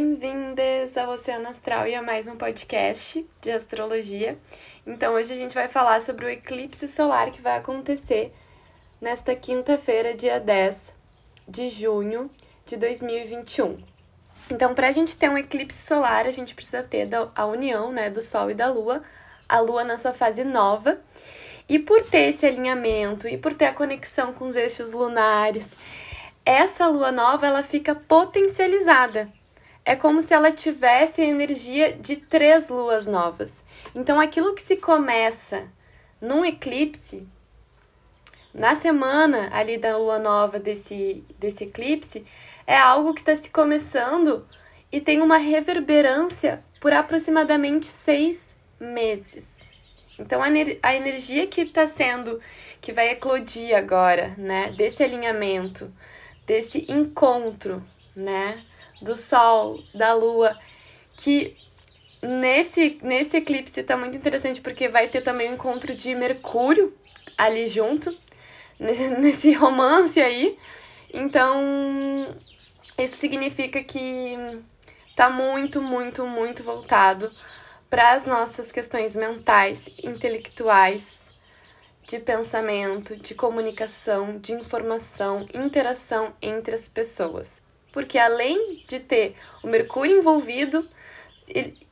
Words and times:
Bem-vindas 0.00 0.96
ao 0.96 1.10
Oceano 1.10 1.48
Astral 1.48 1.88
e 1.88 1.92
a 1.96 2.00
mais 2.00 2.28
um 2.28 2.36
podcast 2.36 3.28
de 3.40 3.50
astrologia. 3.50 4.38
Então, 4.86 5.14
hoje 5.14 5.32
a 5.32 5.36
gente 5.36 5.52
vai 5.52 5.66
falar 5.66 6.00
sobre 6.00 6.24
o 6.24 6.28
eclipse 6.28 6.86
solar 6.86 7.32
que 7.32 7.42
vai 7.42 7.56
acontecer 7.56 8.32
nesta 9.00 9.34
quinta-feira, 9.34 10.14
dia 10.14 10.38
10 10.38 10.94
de 11.48 11.68
junho 11.68 12.30
de 12.64 12.76
2021. 12.76 13.76
Então, 14.48 14.72
para 14.72 14.86
a 14.86 14.92
gente 14.92 15.16
ter 15.16 15.28
um 15.28 15.36
eclipse 15.36 15.84
solar, 15.84 16.26
a 16.26 16.30
gente 16.30 16.54
precisa 16.54 16.80
ter 16.80 17.08
a 17.34 17.46
união 17.46 17.90
né, 17.90 18.08
do 18.08 18.22
Sol 18.22 18.52
e 18.52 18.54
da 18.54 18.68
Lua, 18.68 19.02
a 19.48 19.58
Lua 19.58 19.82
na 19.82 19.98
sua 19.98 20.12
fase 20.12 20.44
nova. 20.44 21.00
E 21.68 21.76
por 21.76 22.04
ter 22.04 22.28
esse 22.28 22.46
alinhamento 22.46 23.26
e 23.26 23.36
por 23.36 23.52
ter 23.52 23.66
a 23.66 23.74
conexão 23.74 24.32
com 24.32 24.46
os 24.46 24.54
eixos 24.54 24.92
lunares, 24.92 25.76
essa 26.46 26.86
lua 26.86 27.10
nova 27.10 27.48
ela 27.48 27.64
fica 27.64 27.96
potencializada 27.96 29.36
é 29.88 29.96
como 29.96 30.20
se 30.20 30.34
ela 30.34 30.52
tivesse 30.52 31.22
a 31.22 31.24
energia 31.24 31.94
de 31.94 32.16
três 32.16 32.68
luas 32.68 33.06
novas. 33.06 33.64
Então, 33.94 34.20
aquilo 34.20 34.54
que 34.54 34.60
se 34.60 34.76
começa 34.76 35.66
num 36.20 36.44
eclipse, 36.44 37.26
na 38.52 38.74
semana 38.74 39.48
ali 39.50 39.78
da 39.78 39.96
lua 39.96 40.18
nova 40.18 40.58
desse, 40.58 41.24
desse 41.38 41.64
eclipse, 41.64 42.26
é 42.66 42.76
algo 42.76 43.14
que 43.14 43.20
está 43.20 43.34
se 43.34 43.50
começando 43.50 44.46
e 44.92 45.00
tem 45.00 45.22
uma 45.22 45.38
reverberância 45.38 46.62
por 46.82 46.92
aproximadamente 46.92 47.86
seis 47.86 48.54
meses. 48.78 49.72
Então, 50.18 50.42
a, 50.42 50.48
a 50.82 50.94
energia 50.94 51.46
que 51.46 51.62
está 51.62 51.86
sendo, 51.86 52.38
que 52.82 52.92
vai 52.92 53.08
eclodir 53.12 53.74
agora, 53.74 54.34
né, 54.36 54.70
desse 54.76 55.02
alinhamento, 55.02 55.90
desse 56.46 56.84
encontro, 56.92 57.82
né, 58.14 58.62
do 59.00 59.14
Sol, 59.14 59.82
da 59.94 60.12
Lua, 60.14 60.58
que 61.16 61.56
nesse, 62.22 62.98
nesse 63.02 63.36
eclipse 63.36 63.82
tá 63.82 63.96
muito 63.96 64.16
interessante 64.16 64.60
porque 64.60 64.88
vai 64.88 65.08
ter 65.08 65.22
também 65.22 65.48
o 65.48 65.50
um 65.52 65.54
encontro 65.54 65.94
de 65.94 66.14
Mercúrio 66.14 66.96
ali 67.36 67.68
junto, 67.68 68.16
nesse 68.78 69.52
romance 69.52 70.20
aí. 70.20 70.56
Então, 71.12 72.36
isso 72.98 73.16
significa 73.16 73.82
que 73.82 74.36
tá 75.16 75.30
muito, 75.30 75.80
muito, 75.80 76.26
muito 76.26 76.62
voltado 76.62 77.30
para 77.88 78.12
as 78.12 78.24
nossas 78.24 78.70
questões 78.70 79.16
mentais, 79.16 79.88
intelectuais, 80.02 81.30
de 82.06 82.18
pensamento, 82.18 83.16
de 83.16 83.34
comunicação, 83.34 84.38
de 84.38 84.52
informação, 84.52 85.46
interação 85.54 86.34
entre 86.40 86.74
as 86.74 86.88
pessoas 86.88 87.62
porque 87.98 88.16
além 88.16 88.80
de 88.86 89.00
ter 89.00 89.34
o 89.60 89.66
Mercúrio 89.66 90.20
envolvido, 90.20 90.88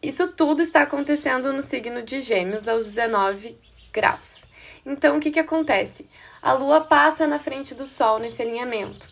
isso 0.00 0.28
tudo 0.28 0.62
está 0.62 0.82
acontecendo 0.82 1.52
no 1.52 1.60
signo 1.60 2.00
de 2.00 2.20
Gêmeos 2.20 2.68
aos 2.68 2.86
19 2.86 3.58
graus. 3.92 4.46
Então, 4.86 5.16
o 5.16 5.20
que, 5.20 5.32
que 5.32 5.40
acontece? 5.40 6.08
A 6.40 6.52
Lua 6.52 6.80
passa 6.80 7.26
na 7.26 7.40
frente 7.40 7.74
do 7.74 7.84
Sol 7.88 8.20
nesse 8.20 8.40
alinhamento, 8.40 9.08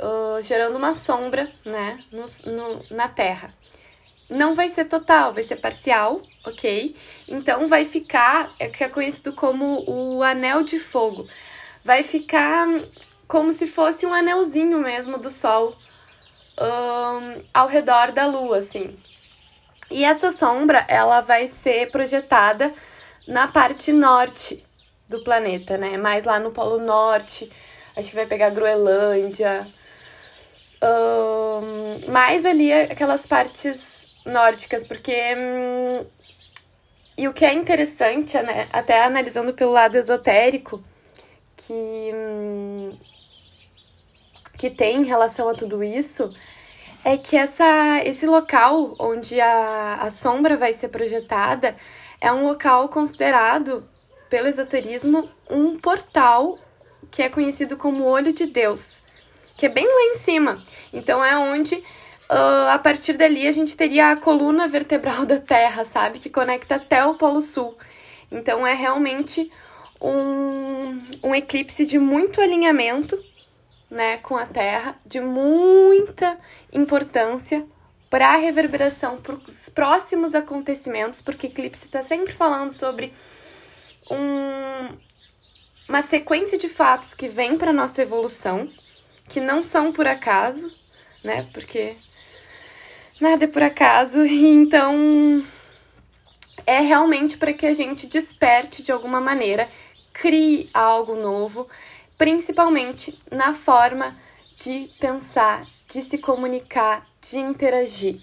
uh, 0.00 0.42
gerando 0.42 0.76
uma 0.76 0.94
sombra 0.94 1.48
né, 1.64 2.02
no, 2.10 2.24
no, 2.52 2.84
na 2.90 3.06
Terra. 3.06 3.54
Não 4.28 4.56
vai 4.56 4.68
ser 4.68 4.86
total, 4.86 5.32
vai 5.32 5.44
ser 5.44 5.58
parcial, 5.60 6.20
ok? 6.44 6.96
Então, 7.28 7.68
vai 7.68 7.84
ficar, 7.84 8.52
é 8.58 8.66
que 8.66 8.82
é 8.82 8.88
conhecido 8.88 9.32
como 9.32 9.88
o 9.88 10.24
anel 10.24 10.64
de 10.64 10.80
fogo. 10.80 11.24
Vai 11.84 12.02
ficar 12.02 12.66
como 13.28 13.52
se 13.52 13.68
fosse 13.68 14.04
um 14.04 14.12
anelzinho 14.12 14.80
mesmo 14.80 15.16
do 15.16 15.30
Sol 15.30 15.76
um, 16.60 17.42
ao 17.52 17.66
redor 17.66 18.12
da 18.12 18.26
Lua, 18.26 18.58
assim. 18.58 18.96
E 19.90 20.04
essa 20.04 20.30
sombra, 20.30 20.84
ela 20.88 21.20
vai 21.20 21.48
ser 21.48 21.90
projetada 21.90 22.72
na 23.26 23.48
parte 23.48 23.92
norte 23.92 24.64
do 25.08 25.22
planeta, 25.24 25.76
né? 25.76 25.96
Mais 25.96 26.24
lá 26.24 26.38
no 26.38 26.52
Polo 26.52 26.78
Norte, 26.78 27.50
acho 27.96 28.10
que 28.10 28.16
vai 28.16 28.26
pegar 28.26 28.50
Groenlândia, 28.50 29.66
um, 30.82 32.10
mais 32.10 32.44
ali 32.46 32.72
aquelas 32.72 33.26
partes 33.26 34.06
nórdicas, 34.24 34.86
porque... 34.86 35.34
Hum, 35.36 36.06
e 37.18 37.28
o 37.28 37.34
que 37.34 37.44
é 37.44 37.52
interessante, 37.52 38.34
né? 38.40 38.66
até 38.72 39.04
analisando 39.04 39.52
pelo 39.52 39.72
lado 39.72 39.96
esotérico, 39.96 40.82
que... 41.56 42.12
Hum, 42.14 42.96
que 44.60 44.68
tem 44.68 44.98
em 44.98 45.06
relação 45.06 45.48
a 45.48 45.54
tudo 45.54 45.82
isso 45.82 46.28
é 47.02 47.16
que 47.16 47.34
essa, 47.34 48.02
esse 48.04 48.26
local 48.26 48.94
onde 48.98 49.40
a, 49.40 49.94
a 50.02 50.10
sombra 50.10 50.54
vai 50.54 50.74
ser 50.74 50.88
projetada 50.88 51.74
é 52.20 52.30
um 52.30 52.46
local 52.46 52.90
considerado 52.90 53.82
pelo 54.28 54.48
esoterismo 54.48 55.30
um 55.48 55.78
portal 55.78 56.58
que 57.10 57.22
é 57.22 57.30
conhecido 57.30 57.74
como 57.78 58.04
Olho 58.04 58.34
de 58.34 58.44
Deus, 58.44 59.00
que 59.56 59.64
é 59.64 59.70
bem 59.70 59.86
lá 59.86 60.02
em 60.10 60.14
cima. 60.16 60.62
Então 60.92 61.24
é 61.24 61.38
onde 61.38 61.76
uh, 61.76 62.68
a 62.70 62.78
partir 62.78 63.14
dali 63.14 63.46
a 63.46 63.52
gente 63.52 63.74
teria 63.74 64.10
a 64.10 64.16
coluna 64.16 64.68
vertebral 64.68 65.24
da 65.24 65.38
Terra, 65.38 65.86
sabe, 65.86 66.18
que 66.18 66.28
conecta 66.28 66.74
até 66.74 67.02
o 67.02 67.14
Polo 67.14 67.40
Sul. 67.40 67.78
Então 68.30 68.66
é 68.66 68.74
realmente 68.74 69.50
um, 69.98 71.02
um 71.24 71.34
eclipse 71.34 71.86
de 71.86 71.98
muito 71.98 72.42
alinhamento 72.42 73.18
né, 73.90 74.18
com 74.18 74.36
a 74.36 74.46
Terra 74.46 74.96
de 75.04 75.20
muita 75.20 76.38
importância 76.72 77.66
para 78.08 78.28
a 78.34 78.36
reverberação 78.36 79.18
para 79.18 79.34
os 79.34 79.68
próximos 79.68 80.34
acontecimentos, 80.34 81.22
porque 81.22 81.46
Eclipse 81.46 81.86
está 81.86 82.02
sempre 82.02 82.32
falando 82.32 82.70
sobre 82.70 83.12
um, 84.10 84.96
uma 85.88 86.02
sequência 86.02 86.58
de 86.58 86.68
fatos 86.68 87.14
que 87.14 87.28
vem 87.28 87.56
para 87.56 87.72
nossa 87.72 88.02
evolução, 88.02 88.68
que 89.28 89.40
não 89.40 89.62
são 89.62 89.92
por 89.92 90.06
acaso, 90.08 90.72
né? 91.22 91.48
Porque 91.52 91.96
nada 93.20 93.44
é 93.44 93.48
por 93.48 93.62
acaso, 93.62 94.22
então 94.26 95.44
é 96.66 96.80
realmente 96.80 97.36
para 97.36 97.52
que 97.52 97.66
a 97.66 97.72
gente 97.72 98.08
desperte 98.08 98.82
de 98.82 98.90
alguma 98.90 99.20
maneira, 99.20 99.68
crie 100.12 100.68
algo 100.74 101.14
novo 101.14 101.68
principalmente 102.20 103.18
na 103.30 103.54
forma 103.54 104.14
de 104.58 104.90
pensar, 105.00 105.66
de 105.88 106.02
se 106.02 106.18
comunicar, 106.18 107.06
de 107.18 107.38
interagir. 107.38 108.20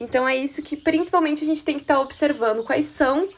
Então 0.00 0.26
é 0.26 0.34
isso 0.34 0.62
que 0.62 0.78
principalmente 0.78 1.44
a 1.44 1.46
gente 1.46 1.62
tem 1.62 1.74
que 1.74 1.82
estar 1.82 1.96
tá 1.96 2.00
observando. 2.00 2.64
Quais 2.64 2.86
são 2.86 3.28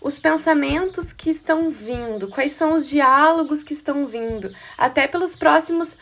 os 0.00 0.16
pensamentos 0.16 1.12
que 1.12 1.28
estão 1.28 1.70
vindo, 1.70 2.28
quais 2.28 2.52
são 2.52 2.72
os 2.74 2.88
diálogos 2.88 3.64
que 3.64 3.72
estão 3.72 4.06
vindo, 4.06 4.54
até 4.78 5.08
pelos 5.08 5.34
próximos 5.34 5.96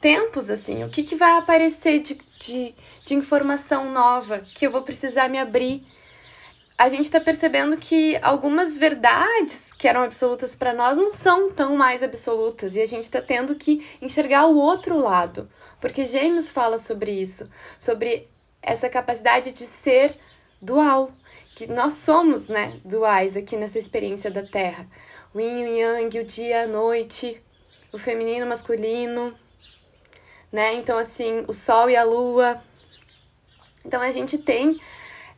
tempos, 0.00 0.50
assim, 0.50 0.82
o 0.82 0.90
que, 0.90 1.04
que 1.04 1.14
vai 1.14 1.38
aparecer 1.38 2.00
de, 2.00 2.18
de, 2.40 2.74
de 3.06 3.14
informação 3.14 3.92
nova 3.92 4.40
que 4.52 4.66
eu 4.66 4.70
vou 4.72 4.82
precisar 4.82 5.28
me 5.28 5.38
abrir 5.38 5.86
a 6.80 6.88
gente 6.88 7.04
está 7.04 7.20
percebendo 7.20 7.76
que 7.76 8.16
algumas 8.22 8.78
verdades 8.78 9.70
que 9.70 9.86
eram 9.86 10.02
absolutas 10.02 10.56
para 10.56 10.72
nós 10.72 10.96
não 10.96 11.12
são 11.12 11.50
tão 11.50 11.76
mais 11.76 12.02
absolutas 12.02 12.74
e 12.74 12.80
a 12.80 12.86
gente 12.86 13.02
está 13.02 13.20
tendo 13.20 13.54
que 13.54 13.86
enxergar 14.00 14.46
o 14.46 14.56
outro 14.56 14.96
lado, 14.96 15.46
porque 15.78 16.06
Gêmeos 16.06 16.48
fala 16.48 16.78
sobre 16.78 17.12
isso, 17.12 17.50
sobre 17.78 18.30
essa 18.62 18.88
capacidade 18.88 19.52
de 19.52 19.58
ser 19.58 20.16
dual, 20.58 21.12
que 21.54 21.66
nós 21.66 21.96
somos, 21.96 22.48
né, 22.48 22.80
duais 22.82 23.36
aqui 23.36 23.58
nessa 23.58 23.78
experiência 23.78 24.30
da 24.30 24.42
Terra. 24.42 24.88
O 25.34 25.38
yin 25.38 25.66
e 25.66 25.80
yang, 25.80 26.18
o 26.18 26.24
dia, 26.24 26.62
a 26.62 26.66
noite, 26.66 27.38
o 27.92 27.98
feminino, 27.98 28.46
o 28.46 28.48
masculino, 28.48 29.38
né? 30.50 30.72
Então 30.76 30.96
assim, 30.96 31.44
o 31.46 31.52
sol 31.52 31.90
e 31.90 31.96
a 31.96 32.04
lua. 32.04 32.58
Então 33.84 34.00
a 34.00 34.10
gente 34.10 34.38
tem 34.38 34.80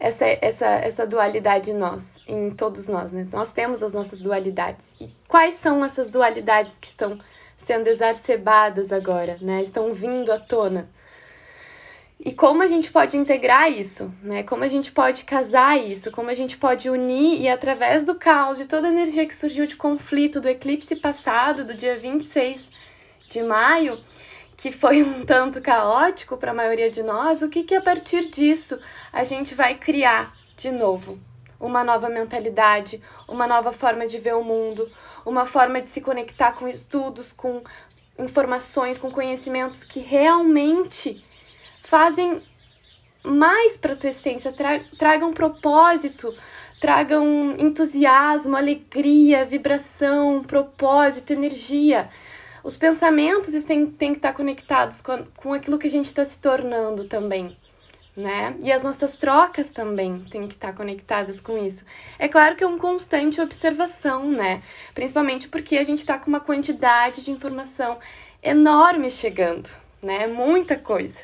essa, 0.02 0.26
essa, 0.26 0.66
essa 0.66 1.06
dualidade 1.06 1.70
em 1.70 1.74
nós, 1.74 2.20
em 2.26 2.50
todos 2.50 2.88
nós, 2.88 3.12
né? 3.12 3.24
Nós 3.32 3.52
temos 3.52 3.84
as 3.84 3.92
nossas 3.92 4.18
dualidades. 4.18 4.96
E 5.00 5.08
quais 5.28 5.54
são 5.54 5.84
essas 5.84 6.08
dualidades 6.08 6.76
que 6.76 6.88
estão 6.88 7.20
sendo 7.56 7.86
exacerbadas 7.86 8.92
agora, 8.92 9.38
né? 9.40 9.62
Estão 9.62 9.94
vindo 9.94 10.32
à 10.32 10.40
tona. 10.40 10.90
E 12.18 12.32
como 12.32 12.64
a 12.64 12.66
gente 12.66 12.90
pode 12.90 13.16
integrar 13.16 13.70
isso, 13.70 14.12
né? 14.20 14.42
Como 14.42 14.64
a 14.64 14.68
gente 14.68 14.90
pode 14.90 15.22
casar 15.22 15.78
isso, 15.78 16.10
como 16.10 16.30
a 16.30 16.34
gente 16.34 16.56
pode 16.56 16.90
unir 16.90 17.40
e 17.40 17.48
através 17.48 18.02
do 18.02 18.16
caos, 18.16 18.58
de 18.58 18.66
toda 18.66 18.88
a 18.88 18.90
energia 18.90 19.24
que 19.24 19.34
surgiu 19.34 19.68
de 19.68 19.76
conflito 19.76 20.40
do 20.40 20.48
eclipse 20.48 20.96
passado, 20.96 21.64
do 21.64 21.74
dia 21.74 21.96
26 21.96 22.72
de 23.28 23.40
maio, 23.40 24.00
que 24.62 24.70
foi 24.70 25.02
um 25.02 25.24
tanto 25.24 25.60
caótico 25.60 26.36
para 26.36 26.52
a 26.52 26.54
maioria 26.54 26.88
de 26.88 27.02
nós, 27.02 27.42
o 27.42 27.48
que, 27.48 27.64
que 27.64 27.74
a 27.74 27.82
partir 27.82 28.30
disso 28.30 28.78
a 29.12 29.24
gente 29.24 29.56
vai 29.56 29.74
criar 29.74 30.32
de 30.56 30.70
novo? 30.70 31.18
Uma 31.58 31.82
nova 31.82 32.08
mentalidade, 32.08 33.02
uma 33.26 33.44
nova 33.44 33.72
forma 33.72 34.06
de 34.06 34.20
ver 34.20 34.36
o 34.36 34.44
mundo, 34.44 34.88
uma 35.26 35.46
forma 35.46 35.82
de 35.82 35.90
se 35.90 36.00
conectar 36.00 36.52
com 36.52 36.68
estudos, 36.68 37.32
com 37.32 37.60
informações, 38.16 38.98
com 38.98 39.10
conhecimentos 39.10 39.82
que 39.82 39.98
realmente 39.98 41.24
fazem 41.82 42.40
mais 43.24 43.76
para 43.76 43.96
tua 43.96 44.10
essência, 44.10 44.52
tra 44.52 44.78
tragam 44.96 45.32
propósito, 45.32 46.32
tragam 46.80 47.52
entusiasmo, 47.58 48.56
alegria, 48.56 49.44
vibração, 49.44 50.40
propósito, 50.44 51.32
energia. 51.32 52.08
Os 52.62 52.76
pensamentos 52.76 53.62
têm, 53.64 53.86
têm 53.86 54.12
que 54.12 54.18
estar 54.18 54.32
conectados 54.32 55.00
com, 55.00 55.24
com 55.36 55.52
aquilo 55.52 55.78
que 55.78 55.86
a 55.86 55.90
gente 55.90 56.06
está 56.06 56.24
se 56.24 56.38
tornando 56.38 57.04
também 57.04 57.56
né? 58.16 58.54
E 58.62 58.70
as 58.70 58.82
nossas 58.82 59.16
trocas 59.16 59.70
também 59.70 60.20
têm 60.30 60.46
que 60.46 60.54
estar 60.54 60.74
conectadas 60.74 61.40
com 61.40 61.56
isso. 61.58 61.84
É 62.18 62.28
claro 62.28 62.56
que 62.56 62.62
é 62.62 62.66
uma 62.66 62.78
constante 62.78 63.40
observação, 63.40 64.30
né? 64.30 64.62
Principalmente 64.94 65.48
porque 65.48 65.78
a 65.78 65.84
gente 65.84 66.00
está 66.00 66.18
com 66.18 66.28
uma 66.28 66.40
quantidade 66.40 67.24
de 67.24 67.30
informação 67.30 67.98
enorme 68.42 69.10
chegando, 69.10 69.68
né? 70.02 70.26
Muita 70.26 70.76
coisa. 70.76 71.22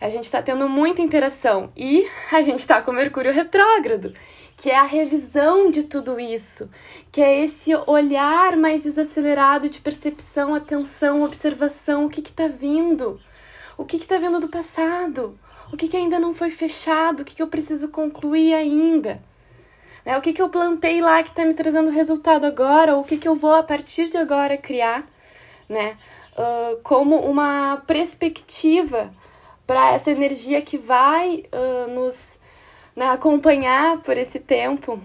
A 0.00 0.08
gente 0.08 0.24
está 0.24 0.42
tendo 0.42 0.68
muita 0.68 1.00
interação 1.00 1.72
e 1.76 2.06
a 2.30 2.42
gente 2.42 2.60
está 2.60 2.82
com 2.82 2.92
Mercúrio 2.92 3.32
retrógrado, 3.32 4.14
que 4.56 4.70
é 4.70 4.76
a 4.76 4.84
revisão 4.84 5.70
de 5.70 5.82
tudo 5.82 6.18
isso, 6.18 6.70
que 7.12 7.20
é 7.20 7.44
esse 7.44 7.74
olhar 7.86 8.56
mais 8.56 8.84
desacelerado 8.84 9.68
de 9.68 9.80
percepção, 9.80 10.54
atenção, 10.54 11.22
observação, 11.22 12.06
o 12.06 12.10
que 12.10 12.20
está 12.20 12.48
vindo, 12.48 13.20
o 13.76 13.84
que 13.84 13.96
está 13.96 14.18
vindo 14.18 14.40
do 14.40 14.48
passado, 14.48 15.38
o 15.72 15.76
que, 15.76 15.88
que 15.88 15.96
ainda 15.96 16.18
não 16.18 16.32
foi 16.32 16.50
fechado, 16.50 17.20
o 17.20 17.24
que, 17.24 17.34
que 17.34 17.42
eu 17.42 17.48
preciso 17.48 17.88
concluir 17.88 18.54
ainda. 18.54 19.20
Né? 20.04 20.16
O 20.16 20.22
que, 20.22 20.32
que 20.32 20.40
eu 20.40 20.48
plantei 20.48 21.02
lá 21.02 21.22
que 21.22 21.30
está 21.30 21.44
me 21.44 21.52
trazendo 21.52 21.90
resultado 21.90 22.46
agora, 22.46 22.94
ou 22.94 23.02
o 23.02 23.04
que, 23.04 23.18
que 23.18 23.28
eu 23.28 23.34
vou 23.34 23.54
a 23.54 23.62
partir 23.62 24.08
de 24.08 24.16
agora 24.16 24.56
criar, 24.56 25.06
né? 25.68 25.96
Uh, 26.38 26.76
como 26.82 27.16
uma 27.16 27.82
perspectiva 27.86 29.12
para 29.66 29.92
essa 29.92 30.10
energia 30.10 30.62
que 30.62 30.78
vai 30.78 31.44
uh, 31.50 31.90
nos 31.90 32.35
né, 32.96 33.06
acompanhar 33.10 34.00
por 34.00 34.16
esse 34.16 34.40
tempo, 34.40 34.98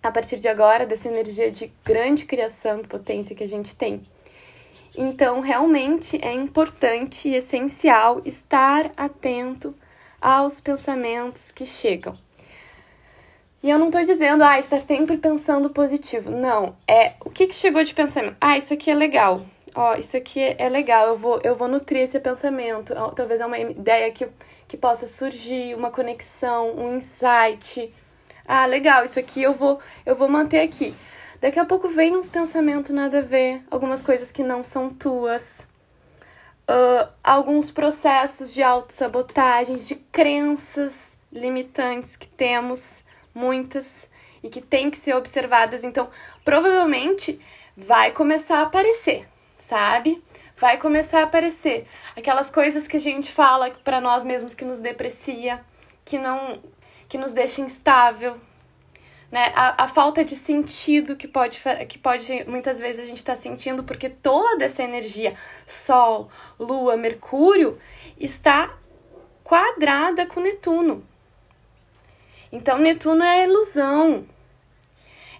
a 0.00 0.10
partir 0.10 0.38
de 0.38 0.46
agora, 0.46 0.86
dessa 0.86 1.08
energia 1.08 1.50
de 1.50 1.72
grande 1.84 2.24
criação 2.24 2.78
potência 2.82 3.34
que 3.34 3.42
a 3.42 3.48
gente 3.48 3.74
tem. 3.74 4.06
Então, 4.96 5.40
realmente 5.40 6.18
é 6.22 6.32
importante 6.32 7.28
e 7.28 7.34
essencial 7.34 8.22
estar 8.24 8.90
atento 8.96 9.74
aos 10.20 10.60
pensamentos 10.60 11.50
que 11.50 11.66
chegam. 11.66 12.16
E 13.62 13.70
eu 13.70 13.78
não 13.78 13.86
estou 13.86 14.04
dizendo, 14.04 14.42
ah, 14.42 14.58
estar 14.58 14.80
sempre 14.80 15.16
pensando 15.16 15.70
positivo. 15.70 16.30
Não, 16.30 16.76
é 16.86 17.14
o 17.24 17.30
que, 17.30 17.46
que 17.46 17.54
chegou 17.54 17.82
de 17.82 17.94
pensamento. 17.94 18.36
Ah, 18.40 18.58
isso 18.58 18.74
aqui 18.74 18.90
é 18.90 18.94
legal. 18.94 19.46
Ó, 19.74 19.94
isso 19.94 20.16
aqui 20.16 20.40
é 20.58 20.68
legal, 20.68 21.08
eu 21.08 21.16
vou, 21.16 21.40
eu 21.42 21.54
vou 21.54 21.68
nutrir 21.68 22.02
esse 22.02 22.18
pensamento. 22.20 22.92
Talvez 23.14 23.40
é 23.40 23.46
uma 23.46 23.58
ideia 23.58 24.10
que, 24.10 24.28
que 24.72 24.76
possa 24.78 25.06
surgir, 25.06 25.74
uma 25.74 25.90
conexão, 25.90 26.74
um 26.74 26.96
insight. 26.96 27.92
Ah, 28.48 28.64
legal, 28.64 29.04
isso 29.04 29.20
aqui 29.20 29.42
eu 29.42 29.52
vou, 29.52 29.78
eu 30.06 30.16
vou 30.16 30.30
manter 30.30 30.60
aqui. 30.60 30.94
Daqui 31.42 31.58
a 31.58 31.64
pouco 31.66 31.90
vem 31.90 32.16
uns 32.16 32.30
pensamentos 32.30 32.90
nada 32.90 33.18
a 33.18 33.20
ver, 33.20 33.62
algumas 33.70 34.00
coisas 34.00 34.32
que 34.32 34.42
não 34.42 34.64
são 34.64 34.88
tuas, 34.88 35.68
uh, 36.66 37.06
alguns 37.22 37.70
processos 37.70 38.54
de 38.54 38.62
autossabotagens, 38.62 39.86
de 39.86 39.94
crenças 39.94 41.18
limitantes 41.30 42.16
que 42.16 42.28
temos, 42.28 43.04
muitas, 43.34 44.08
e 44.42 44.48
que 44.48 44.62
tem 44.62 44.90
que 44.90 44.96
ser 44.96 45.14
observadas. 45.14 45.84
Então, 45.84 46.08
provavelmente 46.42 47.38
vai 47.76 48.10
começar 48.12 48.60
a 48.60 48.62
aparecer, 48.62 49.28
sabe? 49.58 50.24
Vai 50.56 50.78
começar 50.78 51.20
a 51.20 51.24
aparecer 51.24 51.86
aquelas 52.16 52.50
coisas 52.50 52.86
que 52.88 52.96
a 52.96 53.00
gente 53.00 53.30
fala 53.32 53.70
para 53.84 54.00
nós 54.00 54.24
mesmos 54.24 54.54
que 54.54 54.64
nos 54.64 54.80
deprecia, 54.80 55.60
que 56.04 56.18
não 56.18 56.58
que 57.08 57.18
nos 57.18 57.32
deixa 57.32 57.60
instável, 57.60 58.38
né? 59.30 59.52
A, 59.54 59.84
a 59.84 59.88
falta 59.88 60.24
de 60.24 60.36
sentido 60.36 61.16
que 61.16 61.26
pode, 61.26 61.60
que 61.88 61.98
pode 61.98 62.44
muitas 62.46 62.78
vezes 62.78 63.04
a 63.04 63.06
gente 63.06 63.18
está 63.18 63.34
sentindo, 63.34 63.82
porque 63.82 64.10
toda 64.10 64.64
essa 64.64 64.82
energia, 64.82 65.34
Sol, 65.66 66.30
Lua, 66.58 66.96
Mercúrio, 66.96 67.78
está 68.18 68.74
quadrada 69.42 70.26
com 70.26 70.40
Netuno. 70.40 71.04
Então, 72.52 72.78
Netuno 72.78 73.24
é 73.24 73.40
a 73.40 73.46
ilusão, 73.46 74.26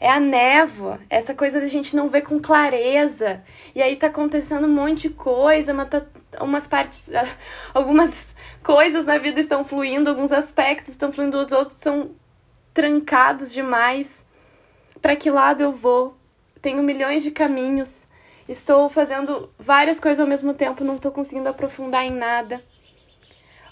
é 0.00 0.10
a 0.10 0.18
névoa, 0.18 0.98
essa 1.10 1.34
coisa 1.34 1.60
da 1.60 1.66
gente 1.66 1.94
não 1.94 2.08
ver 2.08 2.22
com 2.22 2.40
clareza. 2.40 3.42
E 3.74 3.82
aí 3.82 3.96
tá 3.96 4.06
acontecendo 4.06 4.66
um 4.66 4.72
monte 4.74 5.02
de 5.02 5.10
coisa, 5.10 5.74
mas 5.74 5.90
tá, 5.90 6.02
umas 6.40 6.66
partes, 6.66 7.10
algumas 7.74 8.36
coisas 8.62 9.04
na 9.04 9.18
vida 9.18 9.40
estão 9.40 9.64
fluindo, 9.64 10.10
alguns 10.10 10.32
aspectos 10.32 10.92
estão 10.92 11.12
fluindo, 11.12 11.38
os 11.38 11.52
outros 11.52 11.78
são 11.78 12.10
trancados 12.72 13.52
demais. 13.52 14.26
Para 15.00 15.16
que 15.16 15.30
lado 15.30 15.62
eu 15.62 15.72
vou? 15.72 16.16
Tenho 16.60 16.82
milhões 16.82 17.22
de 17.22 17.30
caminhos. 17.30 18.06
Estou 18.48 18.88
fazendo 18.88 19.50
várias 19.58 20.00
coisas 20.00 20.20
ao 20.20 20.26
mesmo 20.26 20.54
tempo, 20.54 20.84
não 20.84 20.96
estou 20.96 21.12
conseguindo 21.12 21.48
aprofundar 21.48 22.04
em 22.04 22.10
nada. 22.10 22.62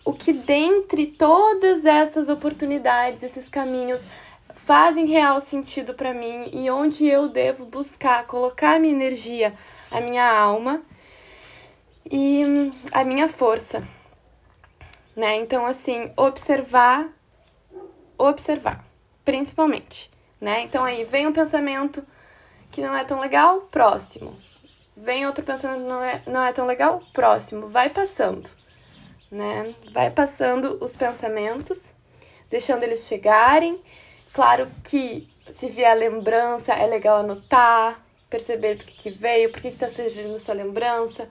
O 0.05 0.13
que 0.13 0.33
dentre 0.33 1.07
todas 1.07 1.85
essas 1.85 2.29
oportunidades, 2.29 3.23
esses 3.23 3.49
caminhos, 3.49 4.09
fazem 4.55 5.07
real 5.07 5.41
sentido 5.41 5.95
para 5.95 6.15
mim 6.15 6.49
e 6.53 6.71
onde 6.71 7.07
eu 7.07 7.29
devo 7.29 7.65
buscar, 7.65 8.27
colocar 8.27 8.81
minha 8.81 8.93
energia, 8.93 9.55
a 9.91 10.01
minha 10.01 10.27
alma 10.33 10.83
e 12.05 12.73
a 12.93 13.05
minha 13.05 13.29
força, 13.29 13.83
né? 15.17 15.37
Então, 15.37 15.67
assim, 15.67 16.13
observar, 16.17 17.09
observar 18.17 18.85
principalmente, 19.25 20.11
né? 20.41 20.63
Então 20.63 20.85
aí 20.85 21.05
vem 21.05 21.27
um 21.27 21.33
pensamento 21.33 22.05
que 22.71 22.81
não 22.81 22.97
é 22.97 23.05
tão 23.05 23.21
legal, 23.21 23.61
próximo. 23.71 24.37
Vem 24.97 25.25
outro 25.25 25.45
pensamento 25.45 25.83
que 25.83 25.89
não 25.89 26.03
é, 26.03 26.23
não 26.27 26.43
é 26.43 26.53
tão 26.53 26.67
legal, 26.67 27.01
próximo. 27.13 27.69
Vai 27.69 27.91
passando, 27.91 28.51
né? 29.31 29.73
Vai 29.93 30.11
passando 30.11 30.79
os 30.83 30.97
pensamentos, 30.97 31.95
deixando 32.49 32.83
eles 32.83 33.07
chegarem. 33.07 33.81
Claro 34.33 34.69
que 34.83 35.29
se 35.49 35.69
vier 35.69 35.91
a 35.91 35.95
lembrança, 35.95 36.75
é 36.75 36.87
legal 36.87 37.19
anotar, 37.19 38.05
perceber 38.29 38.75
do 38.77 38.85
que, 38.85 38.95
que 38.95 39.11
veio, 39.11 39.51
por 39.51 39.61
que 39.61 39.69
está 39.69 39.89
surgindo 39.89 40.37
essa 40.37 40.53
lembrança, 40.53 41.29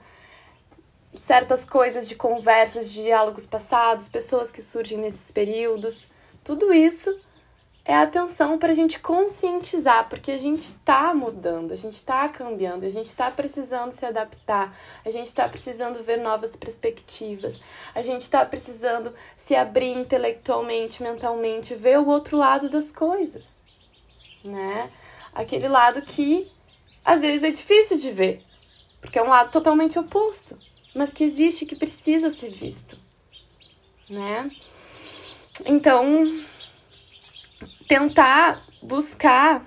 certas 1.14 1.64
coisas 1.64 2.06
de 2.06 2.14
conversas, 2.14 2.90
de 2.90 3.02
diálogos 3.02 3.46
passados, 3.46 4.08
pessoas 4.08 4.52
que 4.52 4.62
surgem 4.62 4.98
nesses 4.98 5.30
períodos. 5.30 6.06
Tudo 6.44 6.72
isso 6.72 7.18
é 7.84 7.94
atenção 7.94 8.58
para 8.58 8.72
a 8.72 8.74
gente 8.74 9.00
conscientizar, 9.00 10.08
porque 10.08 10.30
a 10.30 10.38
gente 10.38 10.68
está 10.68 11.12
mudando, 11.14 11.72
a 11.72 11.76
gente 11.76 11.94
está 11.94 12.28
cambiando, 12.28 12.84
a 12.84 12.90
gente 12.90 13.06
está 13.06 13.30
precisando 13.30 13.90
se 13.90 14.04
adaptar, 14.06 14.76
a 15.04 15.10
gente 15.10 15.26
está 15.26 15.48
precisando 15.48 16.02
ver 16.02 16.18
novas 16.18 16.54
perspectivas, 16.54 17.58
a 17.94 18.02
gente 18.02 18.22
está 18.22 18.44
precisando 18.44 19.12
se 19.36 19.56
abrir 19.56 19.92
intelectualmente, 19.92 21.02
mentalmente, 21.02 21.74
ver 21.74 21.98
o 21.98 22.06
outro 22.06 22.36
lado 22.36 22.68
das 22.68 22.92
coisas, 22.92 23.62
né? 24.44 24.90
Aquele 25.34 25.68
lado 25.68 26.02
que 26.02 26.50
às 27.04 27.20
vezes 27.20 27.42
é 27.42 27.50
difícil 27.50 27.98
de 27.98 28.12
ver, 28.12 28.44
porque 29.00 29.18
é 29.18 29.22
um 29.22 29.30
lado 29.30 29.50
totalmente 29.50 29.98
oposto, 29.98 30.56
mas 30.94 31.12
que 31.12 31.24
existe, 31.24 31.66
que 31.66 31.76
precisa 31.76 32.30
ser 32.30 32.50
visto, 32.50 32.98
né? 34.08 34.50
Então, 35.64 36.32
tentar 37.88 38.62
buscar 38.82 39.64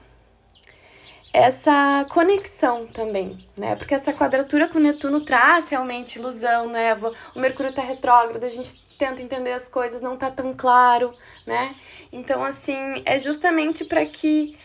essa 1.31 2.05
conexão 2.09 2.85
também, 2.87 3.45
né? 3.57 3.75
Porque 3.75 3.95
essa 3.95 4.13
quadratura 4.13 4.67
com 4.67 4.79
Netuno 4.79 5.21
traz 5.21 5.69
realmente 5.69 6.19
ilusão, 6.19 6.69
né? 6.69 6.95
O 7.35 7.39
Mercúrio 7.39 7.73
tá 7.73 7.81
retrógrado, 7.81 8.43
a 8.43 8.49
gente 8.49 8.79
tenta 8.97 9.21
entender 9.21 9.51
as 9.51 9.67
coisas, 9.67 10.01
não 10.01 10.15
tá 10.15 10.29
tão 10.29 10.53
claro, 10.53 11.13
né? 11.45 11.75
Então, 12.11 12.43
assim, 12.43 13.01
é 13.05 13.19
justamente 13.19 13.83
para 13.83 14.05
que 14.05 14.55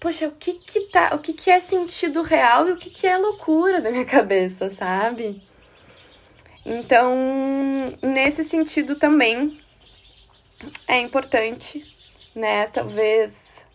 poxa, 0.00 0.28
o 0.28 0.32
que 0.32 0.52
que 0.52 0.80
tá, 0.82 1.12
o 1.14 1.18
que 1.18 1.32
que 1.32 1.50
é 1.50 1.58
sentido 1.58 2.20
real 2.20 2.68
e 2.68 2.72
o 2.72 2.76
que 2.76 2.90
que 2.90 3.06
é 3.06 3.16
loucura 3.16 3.80
da 3.80 3.90
minha 3.90 4.04
cabeça, 4.06 4.70
sabe? 4.70 5.42
Então, 6.64 7.14
nesse 8.02 8.42
sentido 8.42 8.96
também 8.96 9.60
é 10.88 10.98
importante 10.98 11.94
né? 12.34 12.66
Talvez 12.66 13.66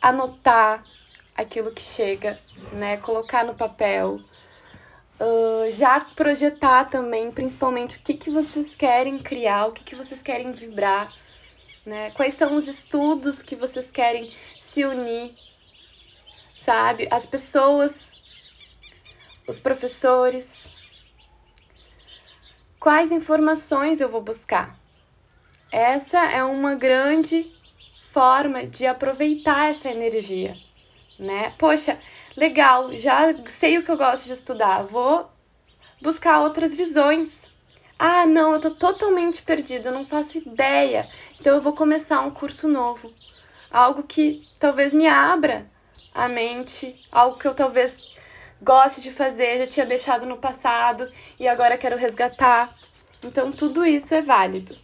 anotar 0.00 0.84
aquilo 1.34 1.72
que 1.72 1.82
chega, 1.82 2.38
né? 2.72 2.98
Colocar 2.98 3.44
no 3.44 3.56
papel. 3.56 4.20
Uh, 5.20 5.68
já 5.72 5.98
projetar 5.98 6.84
também, 6.84 7.32
principalmente, 7.32 7.96
o 7.96 8.00
que, 8.00 8.14
que 8.14 8.30
vocês 8.30 8.76
querem 8.76 9.18
criar, 9.18 9.66
o 9.66 9.72
que, 9.72 9.82
que 9.82 9.96
vocês 9.96 10.22
querem 10.22 10.52
vibrar, 10.52 11.12
né? 11.84 12.12
Quais 12.12 12.34
são 12.34 12.54
os 12.54 12.68
estudos 12.68 13.42
que 13.42 13.56
vocês 13.56 13.90
querem 13.90 14.32
se 14.60 14.84
unir, 14.84 15.32
sabe? 16.56 17.08
As 17.10 17.26
pessoas, 17.26 18.12
os 19.48 19.58
professores, 19.58 20.70
quais 22.78 23.12
informações 23.12 24.00
eu 24.00 24.08
vou 24.08 24.20
buscar. 24.20 24.78
Essa 25.70 26.18
é 26.30 26.42
uma 26.42 26.74
grande 26.74 27.52
forma 28.04 28.66
de 28.66 28.86
aproveitar 28.86 29.70
essa 29.70 29.90
energia, 29.90 30.56
né? 31.18 31.52
Poxa, 31.58 31.98
legal, 32.36 32.92
já 32.94 33.34
sei 33.48 33.78
o 33.78 33.84
que 33.84 33.90
eu 33.90 33.96
gosto 33.96 34.26
de 34.26 34.32
estudar, 34.32 34.82
vou 34.82 35.28
buscar 36.00 36.40
outras 36.40 36.74
visões. 36.74 37.50
Ah, 37.98 38.24
não, 38.24 38.52
eu 38.52 38.60
tô 38.60 38.70
totalmente 38.70 39.42
perdida, 39.42 39.88
eu 39.88 39.92
não 39.92 40.06
faço 40.06 40.38
ideia. 40.38 41.08
Então 41.40 41.56
eu 41.56 41.60
vou 41.60 41.72
começar 41.72 42.20
um 42.20 42.30
curso 42.30 42.68
novo. 42.68 43.12
Algo 43.70 44.04
que 44.04 44.44
talvez 44.58 44.94
me 44.94 45.06
abra 45.06 45.68
a 46.14 46.28
mente, 46.28 46.98
algo 47.12 47.38
que 47.38 47.46
eu 47.46 47.54
talvez 47.54 48.16
goste 48.60 49.00
de 49.00 49.10
fazer, 49.10 49.58
já 49.58 49.66
tinha 49.66 49.86
deixado 49.86 50.26
no 50.26 50.36
passado 50.36 51.10
e 51.38 51.46
agora 51.46 51.78
quero 51.78 51.96
resgatar. 51.96 52.74
Então 53.24 53.50
tudo 53.50 53.84
isso 53.84 54.14
é 54.14 54.22
válido. 54.22 54.76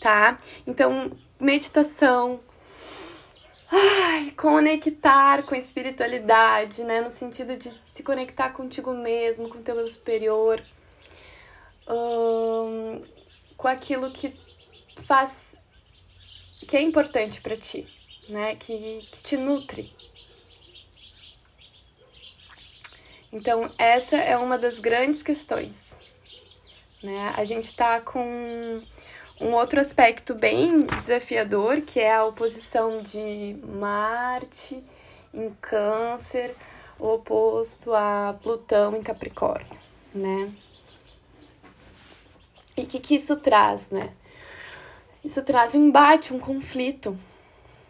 Tá? 0.00 0.36
Então, 0.66 1.10
meditação, 1.40 2.40
ai, 3.70 4.30
conectar 4.36 5.42
com 5.42 5.54
a 5.54 5.58
espiritualidade, 5.58 6.84
né? 6.84 7.00
No 7.00 7.10
sentido 7.10 7.56
de 7.56 7.70
se 7.84 8.02
conectar 8.02 8.50
contigo 8.50 8.92
mesmo, 8.94 9.48
com 9.48 9.58
o 9.58 9.62
teu 9.62 9.74
eu 9.76 9.88
superior, 9.88 10.62
hum, 11.88 13.02
com 13.56 13.66
aquilo 13.66 14.12
que 14.12 14.32
faz, 15.06 15.58
que 16.68 16.76
é 16.76 16.82
importante 16.82 17.40
para 17.40 17.56
ti, 17.56 17.86
né? 18.28 18.56
Que, 18.56 19.06
que 19.10 19.22
te 19.22 19.36
nutre. 19.36 19.92
Então, 23.32 23.70
essa 23.76 24.16
é 24.16 24.36
uma 24.36 24.56
das 24.56 24.80
grandes 24.80 25.22
questões. 25.22 25.98
Né? 27.02 27.34
A 27.36 27.44
gente 27.44 27.64
está 27.64 28.00
com 28.00 28.82
um 29.40 29.52
outro 29.52 29.80
aspecto 29.80 30.34
bem 30.34 30.82
desafiador, 30.82 31.82
que 31.82 32.00
é 32.00 32.14
a 32.14 32.24
oposição 32.24 33.02
de 33.02 33.56
Marte 33.62 34.82
em 35.34 35.50
Câncer, 35.60 36.54
oposto 36.98 37.92
a 37.92 38.34
Plutão 38.42 38.96
em 38.96 39.02
Capricórnio, 39.02 39.78
né? 40.14 40.50
E 42.76 42.82
o 42.82 42.86
que, 42.86 42.98
que 42.98 43.14
isso 43.14 43.36
traz, 43.36 43.90
né? 43.90 44.12
Isso 45.22 45.42
traz 45.42 45.74
um 45.74 45.88
embate, 45.88 46.32
um 46.32 46.38
conflito, 46.38 47.18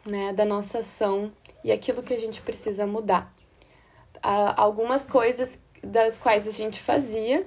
né, 0.09 0.33
da 0.33 0.45
nossa 0.45 0.79
ação 0.79 1.33
e 1.65 1.73
aquilo 1.73 2.03
que 2.03 2.15
a 2.15 2.19
gente 2.19 2.41
precisa 2.43 2.87
mudar. 2.87 3.33
Há 4.23 4.61
algumas 4.61 5.07
coisas 5.07 5.61
das 5.83 6.19
quais 6.19 6.47
a 6.47 6.51
gente 6.51 6.81
fazia, 6.81 7.47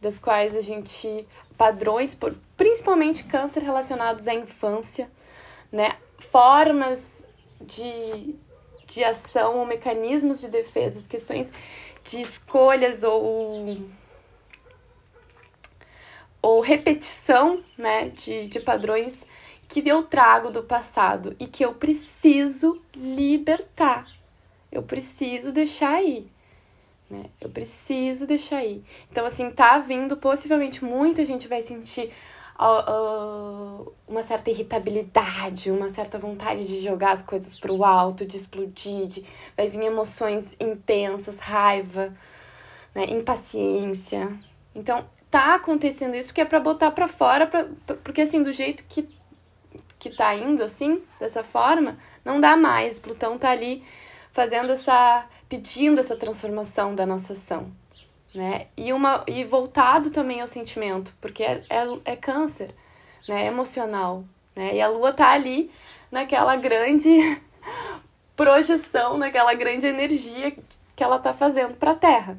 das 0.00 0.18
quais 0.18 0.54
a 0.56 0.60
gente 0.60 1.26
padrões, 1.56 2.14
por, 2.14 2.36
principalmente 2.56 3.24
câncer 3.24 3.62
relacionados 3.62 4.28
à 4.28 4.34
infância, 4.34 5.10
né? 5.72 5.96
Formas 6.18 7.28
de, 7.60 8.34
de 8.86 9.02
ação 9.02 9.58
ou 9.58 9.66
mecanismos 9.66 10.40
de 10.40 10.48
defesa, 10.48 11.04
questões 11.08 11.52
de 12.04 12.20
escolhas 12.20 13.02
ou 13.02 13.78
ou 16.40 16.60
repetição, 16.60 17.62
né, 17.76 18.10
de, 18.10 18.46
de 18.46 18.60
padrões 18.60 19.26
que 19.68 19.86
eu 19.86 20.02
trago 20.02 20.50
do 20.50 20.62
passado 20.62 21.36
e 21.38 21.46
que 21.46 21.64
eu 21.64 21.74
preciso 21.74 22.80
libertar. 22.96 24.06
Eu 24.72 24.82
preciso 24.82 25.52
deixar 25.52 25.94
aí 25.94 26.30
né? 27.10 27.26
Eu 27.40 27.48
preciso 27.48 28.26
deixar 28.26 28.58
aí. 28.58 28.82
Então, 29.10 29.24
assim, 29.24 29.50
tá 29.50 29.78
vindo, 29.78 30.16
possivelmente 30.16 30.84
muita 30.84 31.24
gente 31.24 31.48
vai 31.48 31.62
sentir 31.62 32.12
uh, 32.58 33.82
uh, 33.82 33.92
uma 34.06 34.22
certa 34.22 34.50
irritabilidade, 34.50 35.70
uma 35.70 35.88
certa 35.88 36.18
vontade 36.18 36.66
de 36.66 36.82
jogar 36.82 37.12
as 37.12 37.22
coisas 37.22 37.58
pro 37.58 37.84
alto, 37.84 38.26
de 38.26 38.36
explodir, 38.36 39.06
de, 39.06 39.24
vai 39.56 39.68
vir 39.68 39.82
emoções 39.82 40.56
intensas, 40.60 41.40
raiva, 41.40 42.14
né? 42.94 43.06
impaciência. 43.10 44.30
Então, 44.74 45.06
tá 45.30 45.54
acontecendo 45.54 46.14
isso 46.14 46.32
que 46.34 46.40
é 46.40 46.44
para 46.44 46.60
botar 46.60 46.90
para 46.90 47.08
fora, 47.08 47.46
pra, 47.46 47.66
porque 48.04 48.22
assim, 48.22 48.42
do 48.42 48.52
jeito 48.52 48.84
que, 48.88 49.08
que 49.98 50.10
tá 50.10 50.34
indo, 50.34 50.62
assim, 50.62 51.02
dessa 51.18 51.42
forma, 51.42 51.98
não 52.24 52.40
dá 52.40 52.56
mais. 52.56 52.98
Plutão 52.98 53.38
tá 53.38 53.50
ali 53.50 53.84
fazendo 54.32 54.72
essa 54.72 55.26
pedindo 55.48 55.98
essa 55.98 56.14
transformação 56.14 56.94
da 56.94 57.06
nossa 57.06 57.32
ação, 57.32 57.72
né? 58.34 58.66
E, 58.76 58.92
uma, 58.92 59.24
e 59.26 59.44
voltado 59.44 60.10
também 60.10 60.40
ao 60.40 60.46
sentimento, 60.46 61.14
porque 61.20 61.42
é, 61.42 61.64
é, 61.70 62.12
é 62.12 62.16
câncer, 62.16 62.74
né? 63.26 63.44
É 63.44 63.46
emocional, 63.46 64.24
né? 64.54 64.74
E 64.74 64.80
a 64.80 64.88
lua 64.88 65.12
tá 65.12 65.30
ali 65.30 65.70
naquela 66.12 66.54
grande 66.56 67.40
projeção, 68.36 69.16
naquela 69.16 69.54
grande 69.54 69.86
energia 69.86 70.54
que 70.94 71.02
ela 71.02 71.18
tá 71.18 71.32
fazendo 71.32 71.74
para 71.76 71.92
a 71.92 71.94
Terra, 71.94 72.38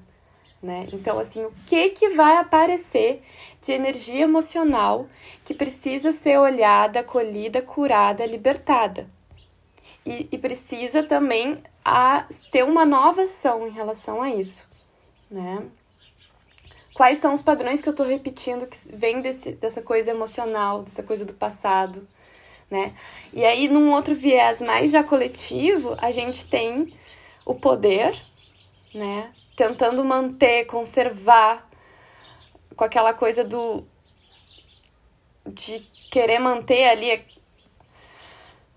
né? 0.61 0.85
Então, 0.93 1.17
assim, 1.17 1.43
o 1.43 1.53
que 1.65 1.89
que 1.89 2.09
vai 2.09 2.37
aparecer 2.37 3.23
de 3.61 3.73
energia 3.73 4.23
emocional 4.23 5.07
que 5.45 5.53
precisa 5.53 6.11
ser 6.11 6.37
olhada, 6.37 7.01
acolhida, 7.01 7.61
curada, 7.61 8.25
libertada? 8.25 9.07
E, 10.05 10.27
e 10.31 10.37
precisa 10.37 11.03
também 11.03 11.61
a 11.83 12.25
ter 12.51 12.63
uma 12.63 12.85
nova 12.85 13.23
ação 13.23 13.67
em 13.67 13.71
relação 13.71 14.21
a 14.21 14.29
isso, 14.29 14.67
né? 15.29 15.63
Quais 16.93 17.19
são 17.19 17.33
os 17.33 17.41
padrões 17.41 17.81
que 17.81 17.87
eu 17.87 17.95
tô 17.95 18.03
repetindo 18.03 18.67
que 18.67 18.77
vem 18.93 19.21
desse, 19.21 19.53
dessa 19.53 19.81
coisa 19.81 20.11
emocional, 20.11 20.83
dessa 20.83 21.01
coisa 21.01 21.23
do 21.25 21.33
passado, 21.33 22.05
né? 22.69 22.93
E 23.33 23.45
aí, 23.45 23.67
num 23.67 23.91
outro 23.91 24.13
viés 24.13 24.61
mais 24.61 24.91
já 24.91 25.03
coletivo, 25.03 25.95
a 25.99 26.11
gente 26.11 26.45
tem 26.47 26.93
o 27.45 27.55
poder, 27.55 28.15
né? 28.93 29.31
Tentando 29.55 30.03
manter, 30.03 30.65
conservar, 30.65 31.68
com 32.79 32.86
aquela 32.86 33.13
coisa 33.13 33.43
do. 33.43 33.83
de 35.45 35.81
querer 36.09 36.39
manter 36.39 36.86
ali 36.86 37.21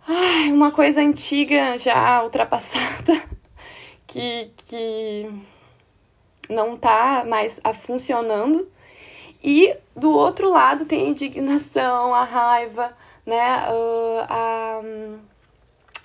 Ai, 0.09 0.50
uma 0.50 0.73
coisa 0.73 1.00
antiga 1.00 1.78
já 1.78 2.21
ultrapassada 2.25 3.23
que, 4.04 4.50
que 4.56 5.30
não 6.50 6.76
tá 6.76 7.25
mais 7.25 7.61
a 7.62 7.73
funcionando. 7.73 8.68
E 9.40 9.76
do 9.94 10.11
outro 10.11 10.50
lado 10.50 10.85
tem 10.85 11.06
a 11.06 11.11
indignação, 11.11 12.12
a 12.12 12.25
raiva, 12.25 12.97
né, 13.25 13.68
uh, 13.71 14.26
a, 14.28 14.80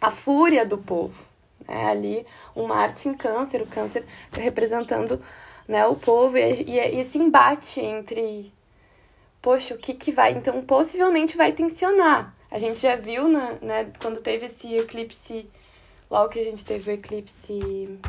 a 0.01 0.11
fúria 0.11 0.63
do 0.63 0.77
povo. 0.77 1.25
Né? 1.67 1.85
Ali, 1.87 2.27
o 2.53 2.67
Marte 2.67 3.09
em 3.09 3.15
câncer, 3.15 3.63
o 3.63 3.67
câncer 3.67 4.05
representando 4.31 5.19
né, 5.67 5.85
o 5.85 5.95
povo 5.95 6.37
e, 6.37 6.63
e, 6.63 6.71
e 6.71 6.99
esse 6.99 7.17
embate 7.17 7.81
entre, 7.81 8.51
poxa, 9.41 9.75
o 9.75 9.77
que 9.77 9.93
que 9.93 10.11
vai? 10.11 10.33
Então, 10.33 10.61
possivelmente 10.61 11.35
vai 11.37 11.51
tensionar 11.51 12.37
a 12.49 12.57
gente 12.57 12.79
já 12.79 12.95
viu, 12.95 13.27
na, 13.27 13.53
né, 13.61 13.91
quando 14.01 14.21
teve 14.21 14.45
esse 14.45 14.73
eclipse, 14.73 15.45
logo 16.09 16.29
que 16.29 16.39
a 16.39 16.43
gente 16.43 16.63
teve 16.63 16.91
o 16.91 16.93
eclipse. 16.93 17.99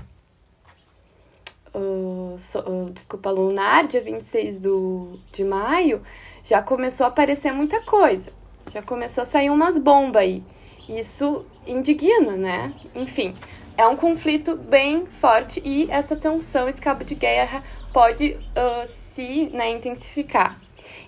Uh, 1.75 2.37
so, 2.39 2.61
uh, 2.61 2.91
desculpa, 2.91 3.31
lunar, 3.31 3.87
dia 3.87 4.01
26 4.01 4.61
do, 4.61 5.19
de 5.33 5.45
maio, 5.45 6.03
já 6.43 6.63
começou 6.63 7.05
a 7.05 7.09
aparecer 7.09 7.53
muita 7.53 7.81
coisa. 7.83 8.33
Já 8.71 8.81
começou 8.81 9.23
a 9.23 9.27
sair 9.27 9.51
umas 9.51 9.77
bombas 9.77 10.23
aí. 10.23 10.43
Isso 10.89 11.45
indigna, 11.67 12.37
né? 12.37 12.73
Enfim, 12.95 13.37
é 13.79 13.87
um 13.87 13.97
conflito 13.97 14.57
bem 14.57 15.07
forte 15.07 15.63
e 15.65 15.89
essa 15.89 16.17
tensão, 16.17 16.69
esse 16.69 16.83
cabo 16.83 17.05
de 17.05 17.15
guerra 17.15 17.63
pode 17.93 18.33
uh, 18.33 18.85
se 18.85 19.49
né, 19.51 19.71
intensificar. 19.71 20.61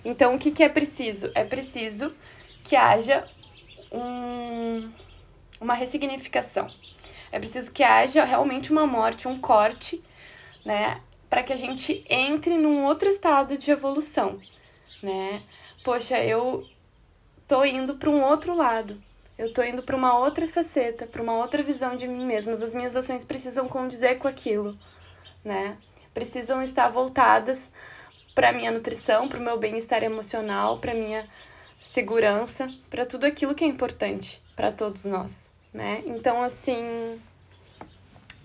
Então, 0.05 0.35
o 0.35 0.39
que, 0.39 0.51
que 0.51 0.63
é 0.63 0.69
preciso? 0.69 1.29
É 1.35 1.43
preciso 1.43 2.15
que 2.63 2.77
haja 2.77 3.27
um, 3.91 4.89
uma 5.59 5.73
ressignificação. 5.73 6.71
É 7.29 7.39
preciso 7.39 7.73
que 7.73 7.83
haja 7.83 8.23
realmente 8.23 8.71
uma 8.71 8.87
morte, 8.87 9.27
um 9.27 9.37
corte, 9.37 10.01
né? 10.63 11.01
Para 11.29 11.43
que 11.43 11.51
a 11.51 11.57
gente 11.57 12.05
entre 12.09 12.57
num 12.57 12.85
outro 12.85 13.09
estado 13.09 13.57
de 13.57 13.69
evolução, 13.69 14.39
né? 15.03 15.43
Poxa, 15.83 16.23
eu 16.23 16.65
tô 17.49 17.65
indo 17.65 17.95
para 17.95 18.09
um 18.09 18.23
outro 18.23 18.55
lado. 18.55 19.01
Eu 19.41 19.51
tô 19.51 19.63
indo 19.63 19.81
para 19.81 19.95
uma 19.95 20.15
outra 20.15 20.47
faceta, 20.47 21.07
para 21.07 21.19
uma 21.19 21.33
outra 21.33 21.63
visão 21.63 21.95
de 21.95 22.07
mim 22.07 22.27
mesma. 22.27 22.53
As 22.53 22.75
minhas 22.75 22.95
ações 22.95 23.25
precisam 23.25 23.67
condizer 23.67 24.19
com 24.19 24.27
aquilo, 24.27 24.77
né? 25.43 25.77
Precisam 26.13 26.61
estar 26.61 26.89
voltadas 26.89 27.71
para 28.35 28.51
minha 28.51 28.69
nutrição, 28.69 29.27
para 29.27 29.39
o 29.39 29.41
meu 29.41 29.57
bem-estar 29.57 30.03
emocional, 30.03 30.77
para 30.77 30.93
minha 30.93 31.27
segurança, 31.81 32.71
para 32.87 33.03
tudo 33.03 33.25
aquilo 33.25 33.55
que 33.55 33.63
é 33.63 33.67
importante 33.67 34.39
para 34.55 34.71
todos 34.71 35.05
nós, 35.05 35.49
né? 35.73 36.03
Então, 36.05 36.43
assim, 36.43 37.19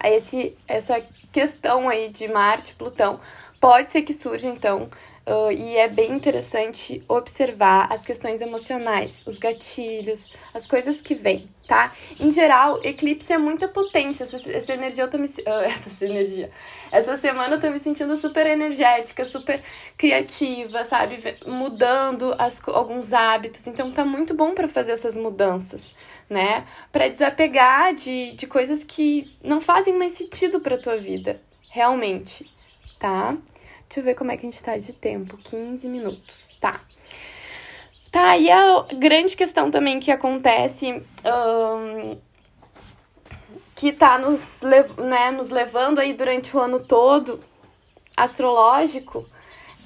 esse, 0.02 0.56
essa 0.66 0.98
questão 1.30 1.90
aí 1.90 2.08
de 2.08 2.26
Marte, 2.26 2.74
Plutão, 2.74 3.20
pode 3.60 3.90
ser 3.90 4.00
que 4.00 4.14
surja 4.14 4.48
então 4.48 4.88
Uh, 5.26 5.50
e 5.50 5.76
é 5.76 5.88
bem 5.88 6.12
interessante 6.12 7.02
observar 7.08 7.92
as 7.92 8.06
questões 8.06 8.40
emocionais, 8.40 9.24
os 9.26 9.38
gatilhos, 9.38 10.30
as 10.54 10.68
coisas 10.68 11.02
que 11.02 11.16
vêm, 11.16 11.48
tá? 11.66 11.92
Em 12.20 12.30
geral, 12.30 12.78
eclipse 12.84 13.32
é 13.32 13.36
muita 13.36 13.66
potência. 13.66 14.22
Essa, 14.22 14.36
essa 14.52 14.72
energia 14.72 15.02
eu 15.02 15.10
tô 15.10 15.18
me. 15.18 15.26
Uh, 15.26 15.64
essa 15.66 16.04
energia. 16.04 16.48
Essa 16.92 17.16
semana 17.16 17.56
eu 17.56 17.60
tô 17.60 17.68
me 17.70 17.80
sentindo 17.80 18.16
super 18.16 18.46
energética, 18.46 19.24
super 19.24 19.60
criativa, 19.98 20.84
sabe? 20.84 21.18
Mudando 21.44 22.32
as, 22.38 22.62
alguns 22.68 23.12
hábitos. 23.12 23.66
Então 23.66 23.90
tá 23.90 24.04
muito 24.04 24.32
bom 24.32 24.54
para 24.54 24.68
fazer 24.68 24.92
essas 24.92 25.16
mudanças, 25.16 25.92
né? 26.30 26.64
Para 26.92 27.08
desapegar 27.08 27.92
de, 27.94 28.30
de 28.34 28.46
coisas 28.46 28.84
que 28.84 29.36
não 29.42 29.60
fazem 29.60 29.98
mais 29.98 30.12
sentido 30.12 30.60
pra 30.60 30.78
tua 30.78 30.96
vida, 30.96 31.40
realmente, 31.68 32.48
tá? 32.96 33.36
Deixa 33.88 34.00
eu 34.00 34.04
ver 34.04 34.14
como 34.14 34.30
é 34.30 34.36
que 34.36 34.46
a 34.46 34.50
gente 34.50 34.62
tá 34.62 34.76
de 34.76 34.92
tempo. 34.92 35.36
15 35.36 35.88
minutos. 35.88 36.48
Tá. 36.60 36.80
Tá, 38.10 38.36
e 38.38 38.50
a 38.50 38.86
grande 38.94 39.36
questão 39.36 39.70
também 39.70 40.00
que 40.00 40.10
acontece. 40.10 41.02
Um, 41.24 42.16
que 43.76 43.92
tá 43.92 44.18
nos, 44.18 44.62
né, 44.96 45.30
nos 45.30 45.50
levando 45.50 45.98
aí 45.98 46.14
durante 46.14 46.56
o 46.56 46.60
ano 46.60 46.80
todo, 46.80 47.44
astrológico, 48.16 49.26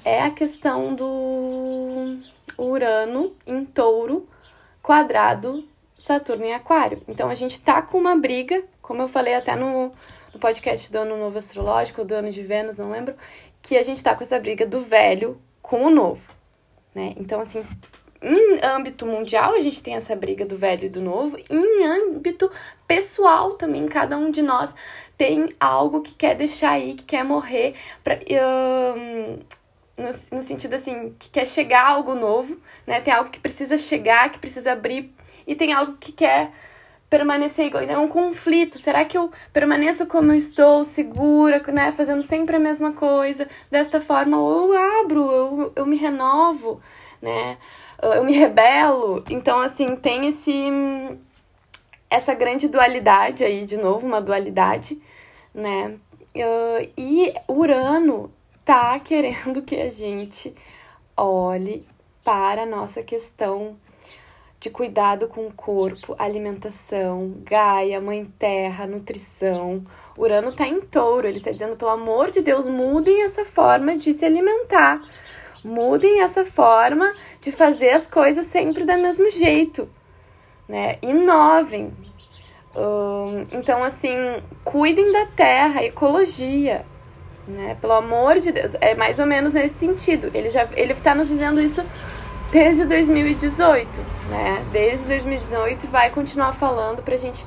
é 0.05 0.21
a 0.21 0.31
questão 0.31 0.95
do 0.95 2.17
Urano 2.57 3.35
em 3.45 3.65
touro 3.65 4.27
quadrado 4.81 5.67
Saturno 5.97 6.45
em 6.45 6.53
Aquário. 6.53 7.03
Então 7.07 7.29
a 7.29 7.35
gente 7.35 7.59
tá 7.59 7.81
com 7.81 7.97
uma 7.97 8.15
briga, 8.15 8.63
como 8.81 9.01
eu 9.01 9.09
falei 9.09 9.35
até 9.35 9.55
no, 9.57 9.91
no 10.33 10.39
podcast 10.39 10.89
do 10.89 10.99
Ano 10.99 11.17
Novo 11.17 11.37
Astrológico, 11.37 12.05
do 12.05 12.13
Ano 12.13 12.31
de 12.31 12.41
Vênus, 12.41 12.77
não 12.77 12.91
lembro, 12.91 13.13
que 13.61 13.77
a 13.77 13.83
gente 13.83 14.03
tá 14.03 14.15
com 14.15 14.23
essa 14.23 14.39
briga 14.39 14.65
do 14.65 14.81
velho 14.81 15.39
com 15.61 15.85
o 15.85 15.89
novo, 15.89 16.31
né? 16.93 17.13
Então, 17.17 17.39
assim, 17.39 17.63
em 18.21 18.63
âmbito 18.63 19.05
mundial, 19.05 19.55
a 19.55 19.59
gente 19.59 19.81
tem 19.81 19.95
essa 19.95 20.15
briga 20.15 20.45
do 20.45 20.55
velho 20.55 20.85
e 20.85 20.89
do 20.89 21.01
novo, 21.01 21.37
e 21.37 21.55
em 21.55 21.85
âmbito 21.85 22.51
pessoal 22.87 23.53
também, 23.53 23.87
cada 23.87 24.17
um 24.17 24.29
de 24.29 24.41
nós 24.41 24.75
tem 25.17 25.49
algo 25.59 26.01
que 26.01 26.13
quer 26.13 26.35
deixar 26.35 26.71
aí, 26.71 26.93
que 26.93 27.03
quer 27.03 27.23
morrer, 27.23 27.75
pra, 28.03 28.19
um, 28.95 29.39
no, 29.97 30.09
no 30.31 30.41
sentido 30.41 30.73
assim, 30.73 31.15
que 31.17 31.29
quer 31.29 31.47
chegar 31.47 31.87
algo 31.87 32.13
novo, 32.13 32.59
né? 32.85 33.01
Tem 33.01 33.13
algo 33.13 33.29
que 33.29 33.39
precisa 33.39 33.77
chegar, 33.77 34.31
que 34.31 34.39
precisa 34.39 34.73
abrir, 34.73 35.13
e 35.47 35.55
tem 35.55 35.73
algo 35.73 35.97
que 35.99 36.11
quer 36.11 36.51
permanecer 37.11 37.65
igual. 37.67 37.83
É 37.83 37.97
um 37.97 38.07
conflito. 38.07 38.79
Será 38.79 39.03
que 39.03 39.17
eu 39.17 39.29
permaneço 39.51 40.07
como 40.07 40.31
eu 40.31 40.35
estou, 40.37 40.83
segura, 40.85 41.61
né? 41.71 41.91
Fazendo 41.91 42.23
sempre 42.23 42.55
a 42.55 42.59
mesma 42.59 42.93
coisa, 42.93 43.47
desta 43.69 43.99
forma, 43.99 44.39
ou 44.39 44.73
eu 44.73 45.01
abro, 45.01 45.31
eu, 45.31 45.73
eu 45.75 45.85
me 45.85 45.97
renovo, 45.97 46.81
né? 47.21 47.57
Eu 48.01 48.23
me 48.23 48.31
rebelo. 48.31 49.23
Então, 49.29 49.59
assim, 49.59 49.95
tem 49.95 50.27
esse 50.27 50.51
essa 52.09 52.33
grande 52.33 52.67
dualidade 52.67 53.43
aí, 53.43 53.65
de 53.65 53.77
novo, 53.77 54.05
uma 54.07 54.21
dualidade, 54.21 55.01
né? 55.53 55.95
E 56.97 57.33
Urano 57.47 58.31
tá 58.63 58.99
querendo 58.99 59.61
que 59.61 59.75
a 59.75 59.89
gente 59.89 60.55
olhe 61.15 61.85
para 62.23 62.63
a 62.63 62.65
nossa 62.65 63.03
questão 63.03 63.77
de 64.61 64.69
cuidado 64.69 65.27
com 65.27 65.47
o 65.47 65.51
corpo, 65.51 66.15
alimentação, 66.19 67.33
Gaia, 67.43 67.99
Mãe 67.99 68.31
Terra, 68.37 68.85
nutrição. 68.85 69.83
Urano 70.15 70.51
tá 70.51 70.67
em 70.67 70.79
touro, 70.81 71.27
ele 71.27 71.39
tá 71.39 71.51
dizendo, 71.51 71.75
pelo 71.75 71.89
amor 71.89 72.29
de 72.29 72.41
Deus, 72.41 72.67
mudem 72.67 73.23
essa 73.23 73.43
forma 73.43 73.97
de 73.97 74.13
se 74.13 74.23
alimentar. 74.23 75.01
Mudem 75.63 76.21
essa 76.21 76.45
forma 76.45 77.11
de 77.41 77.51
fazer 77.51 77.89
as 77.89 78.05
coisas 78.05 78.45
sempre 78.45 78.85
do 78.85 78.97
mesmo 78.99 79.31
jeito, 79.31 79.89
né? 80.69 80.99
Inovem. 81.01 81.91
então, 83.51 83.83
assim, 83.83 84.15
cuidem 84.63 85.11
da 85.11 85.25
terra, 85.25 85.83
ecologia, 85.83 86.85
né? 87.47 87.75
Pelo 87.81 87.93
amor 87.93 88.37
de 88.37 88.51
Deus, 88.51 88.75
é 88.79 88.93
mais 88.93 89.17
ou 89.17 89.25
menos 89.25 89.53
nesse 89.53 89.79
sentido. 89.79 90.29
Ele 90.35 90.51
já 90.51 90.69
ele 90.73 90.93
tá 90.93 91.15
nos 91.15 91.29
dizendo 91.29 91.59
isso 91.59 91.83
desde 92.51 92.83
2018, 92.83 94.01
né? 94.29 94.61
Desde 94.73 95.07
2018 95.07 95.85
e 95.85 95.87
vai 95.87 96.11
continuar 96.11 96.51
falando 96.51 97.01
pra 97.01 97.15
gente 97.15 97.45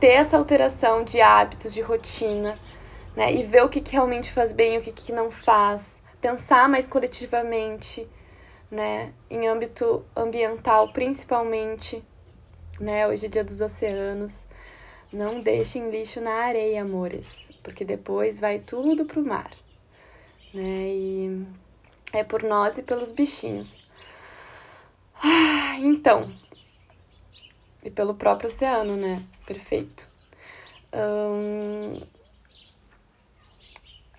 ter 0.00 0.08
essa 0.08 0.36
alteração 0.36 1.04
de 1.04 1.20
hábitos, 1.20 1.72
de 1.72 1.80
rotina, 1.80 2.58
né? 3.14 3.32
E 3.32 3.44
ver 3.44 3.62
o 3.62 3.68
que, 3.68 3.80
que 3.80 3.92
realmente 3.92 4.32
faz 4.32 4.52
bem, 4.52 4.76
o 4.76 4.82
que, 4.82 4.90
que 4.90 5.12
não 5.12 5.30
faz. 5.30 6.02
Pensar 6.20 6.68
mais 6.68 6.88
coletivamente, 6.88 8.08
né? 8.68 9.12
Em 9.30 9.46
âmbito 9.46 10.04
ambiental, 10.16 10.92
principalmente, 10.92 12.02
né? 12.80 13.06
Hoje 13.06 13.26
é 13.26 13.28
dia 13.28 13.44
dos 13.44 13.60
oceanos. 13.60 14.46
Não 15.12 15.40
deixem 15.40 15.90
lixo 15.90 16.20
na 16.20 16.44
areia, 16.44 16.82
amores, 16.82 17.52
porque 17.62 17.84
depois 17.84 18.40
vai 18.40 18.58
tudo 18.58 19.04
pro 19.04 19.24
mar, 19.24 19.50
né? 20.52 20.88
E 20.88 21.46
é 22.12 22.24
por 22.24 22.42
nós 22.42 22.78
e 22.78 22.82
pelos 22.82 23.12
bichinhos. 23.12 23.88
Ah, 25.22 25.76
então. 25.78 26.28
E 27.84 27.90
pelo 27.90 28.14
próprio 28.14 28.48
oceano, 28.48 28.96
né? 28.96 29.22
Perfeito. 29.46 30.08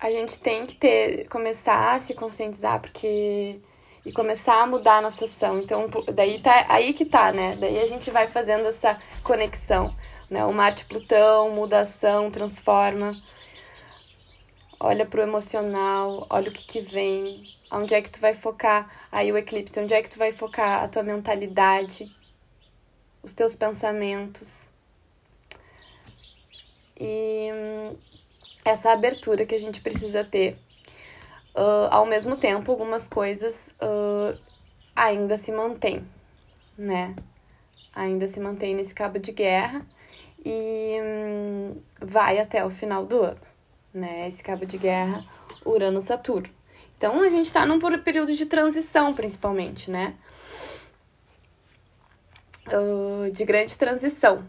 a 0.00 0.10
gente 0.10 0.38
tem 0.40 0.66
que 0.66 0.74
ter, 0.76 1.28
começar 1.28 1.94
a 1.94 2.00
se 2.00 2.14
conscientizar, 2.14 2.80
porque. 2.80 3.60
E 4.04 4.12
começar 4.12 4.60
a 4.60 4.66
mudar 4.66 4.96
a 4.96 5.00
nossa 5.00 5.26
ação. 5.26 5.60
Então, 5.60 5.86
daí 6.12 6.40
tá 6.40 6.66
aí 6.68 6.92
que 6.92 7.04
tá, 7.04 7.30
né? 7.32 7.56
Daí 7.56 7.80
a 7.80 7.86
gente 7.86 8.10
vai 8.10 8.26
fazendo 8.26 8.66
essa 8.66 9.00
conexão. 9.22 9.94
Né? 10.28 10.44
O 10.44 10.52
Marte 10.52 10.84
Plutão 10.86 11.50
muda 11.50 11.78
a 11.78 11.82
ação, 11.82 12.30
transforma. 12.30 13.16
Olha 14.80 15.06
pro 15.06 15.22
emocional, 15.22 16.26
olha 16.28 16.50
o 16.50 16.52
que, 16.52 16.64
que 16.64 16.80
vem, 16.80 17.44
Onde 17.74 17.94
é 17.94 18.02
que 18.02 18.10
tu 18.10 18.20
vai 18.20 18.34
focar 18.34 18.86
aí 19.10 19.32
o 19.32 19.38
eclipse? 19.38 19.80
Onde 19.80 19.94
é 19.94 20.02
que 20.02 20.10
tu 20.10 20.18
vai 20.18 20.30
focar 20.30 20.84
a 20.84 20.88
tua 20.88 21.02
mentalidade, 21.02 22.14
os 23.22 23.32
teus 23.32 23.56
pensamentos? 23.56 24.70
E 27.00 27.50
hum, 27.50 27.96
essa 28.62 28.92
abertura 28.92 29.46
que 29.46 29.54
a 29.54 29.58
gente 29.58 29.80
precisa 29.80 30.22
ter. 30.22 30.58
Uh, 31.54 31.88
ao 31.90 32.04
mesmo 32.04 32.36
tempo, 32.36 32.70
algumas 32.70 33.08
coisas 33.08 33.74
uh, 33.80 34.38
ainda 34.94 35.38
se 35.38 35.50
mantêm, 35.50 36.06
né? 36.76 37.16
Ainda 37.94 38.28
se 38.28 38.38
mantém 38.38 38.74
nesse 38.74 38.94
cabo 38.94 39.18
de 39.18 39.32
guerra 39.32 39.86
e 40.44 40.98
hum, 41.02 41.76
vai 42.00 42.38
até 42.38 42.64
o 42.64 42.70
final 42.70 43.06
do 43.06 43.22
ano, 43.22 43.40
né? 43.94 44.28
Esse 44.28 44.42
cabo 44.42 44.66
de 44.66 44.76
guerra 44.76 45.24
Urano-Saturno. 45.64 46.61
Então 47.02 47.20
a 47.20 47.28
gente 47.28 47.46
está 47.46 47.66
num 47.66 47.80
período 47.98 48.32
de 48.32 48.46
transição, 48.46 49.12
principalmente, 49.12 49.90
né? 49.90 50.14
Uh, 52.68 53.28
de 53.32 53.44
grande 53.44 53.76
transição, 53.76 54.46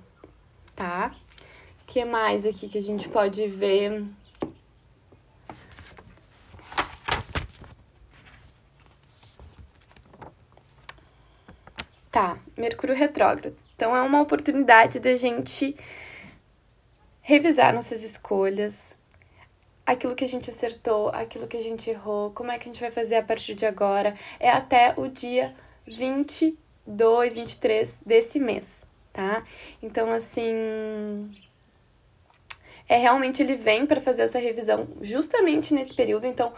tá? 0.75 1.15
O 1.81 1.85
que 1.87 2.05
mais 2.05 2.45
aqui 2.45 2.69
que 2.69 2.77
a 2.77 2.81
gente 2.81 3.09
pode 3.09 3.47
ver? 3.47 4.05
Tá, 12.11 12.37
Mercúrio 12.55 12.95
retrógrado. 12.95 13.55
Então 13.75 13.95
é 13.95 14.01
uma 14.03 14.21
oportunidade 14.21 14.99
da 14.99 15.15
gente 15.15 15.75
revisar 17.19 17.73
nossas 17.73 18.03
escolhas, 18.03 18.95
aquilo 19.85 20.15
que 20.15 20.23
a 20.23 20.27
gente 20.27 20.49
acertou, 20.49 21.09
aquilo 21.09 21.47
que 21.47 21.57
a 21.57 21.61
gente 21.61 21.89
errou, 21.89 22.31
como 22.31 22.51
é 22.51 22.57
que 22.57 22.69
a 22.69 22.71
gente 22.71 22.81
vai 22.81 22.91
fazer 22.91 23.15
a 23.15 23.23
partir 23.23 23.55
de 23.55 23.65
agora. 23.65 24.15
É 24.39 24.49
até 24.49 24.93
o 24.97 25.07
dia 25.07 25.53
22, 25.85 27.35
23 27.35 28.03
desse 28.05 28.39
mês, 28.39 28.85
tá? 29.11 29.43
Então, 29.81 30.11
assim. 30.11 31.29
É 32.87 32.97
realmente 32.97 33.41
ele 33.41 33.55
vem 33.55 33.85
para 33.85 34.01
fazer 34.01 34.23
essa 34.23 34.37
revisão 34.37 34.87
justamente 35.01 35.73
nesse 35.73 35.95
período, 35.95 36.27
então, 36.27 36.51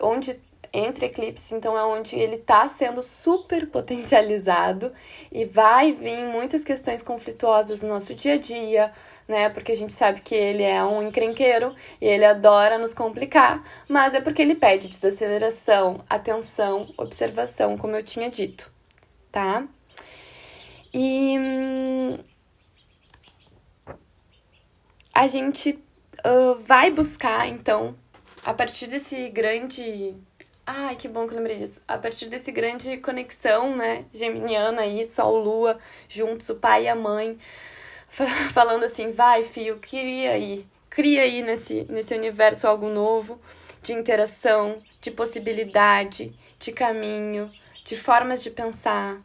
onde 0.00 0.38
entre 0.72 1.06
eclipses, 1.06 1.52
então 1.52 1.76
é 1.76 1.84
onde 1.84 2.16
ele 2.16 2.36
está 2.36 2.66
sendo 2.66 3.02
super 3.02 3.68
potencializado 3.68 4.92
e 5.30 5.44
vai 5.44 5.92
vir 5.92 6.24
muitas 6.26 6.64
questões 6.64 7.02
conflituosas 7.02 7.82
no 7.82 7.88
nosso 7.88 8.14
dia 8.14 8.34
a 8.34 8.38
dia, 8.38 8.92
né? 9.26 9.48
Porque 9.48 9.72
a 9.72 9.76
gente 9.76 9.92
sabe 9.92 10.20
que 10.20 10.34
ele 10.34 10.62
é 10.62 10.82
um 10.84 11.02
encrenqueiro 11.02 11.74
e 12.00 12.06
ele 12.06 12.24
adora 12.24 12.78
nos 12.78 12.94
complicar, 12.94 13.62
mas 13.88 14.14
é 14.14 14.20
porque 14.20 14.42
ele 14.42 14.54
pede 14.54 14.88
desaceleração, 14.88 16.04
atenção, 16.08 16.92
observação, 16.96 17.76
como 17.76 17.96
eu 17.96 18.04
tinha 18.04 18.30
dito, 18.30 18.70
tá? 19.30 19.66
E 20.94 21.38
hum, 21.38 22.18
a 25.14 25.26
gente 25.26 25.78
uh, 26.24 26.58
vai 26.64 26.90
buscar, 26.90 27.48
então, 27.48 27.96
a 28.44 28.52
partir 28.52 28.86
desse 28.86 29.28
grande. 29.28 30.14
Ai, 30.66 30.96
que 30.96 31.08
bom 31.08 31.26
que 31.26 31.34
eu 31.34 31.38
lembrei 31.38 31.58
disso. 31.58 31.82
A 31.88 31.98
partir 31.98 32.28
desse 32.28 32.52
grande 32.52 32.96
conexão, 32.98 33.76
né, 33.76 34.04
geminiana 34.12 34.82
aí, 34.82 35.06
Sol, 35.06 35.36
Lua, 35.36 35.78
juntos, 36.08 36.48
o 36.48 36.56
pai 36.56 36.84
e 36.84 36.88
a 36.88 36.94
mãe, 36.94 37.38
falando 38.52 38.84
assim: 38.84 39.12
vai, 39.12 39.42
filho, 39.42 39.78
cria 39.80 40.32
aí, 40.32 40.66
cria 40.90 41.22
aí 41.22 41.42
nesse, 41.42 41.86
nesse 41.88 42.14
universo 42.14 42.66
algo 42.66 42.88
novo, 42.88 43.40
de 43.82 43.92
interação, 43.92 44.82
de 45.00 45.10
possibilidade, 45.10 46.34
de 46.58 46.72
caminho, 46.72 47.50
de 47.84 47.96
formas 47.96 48.42
de 48.42 48.50
pensar, 48.50 49.18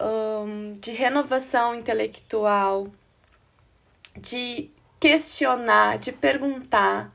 um, 0.00 0.72
de 0.72 0.92
renovação 0.92 1.74
intelectual, 1.74 2.88
de 4.16 4.70
questionar, 4.98 5.98
de 5.98 6.12
perguntar, 6.12 7.12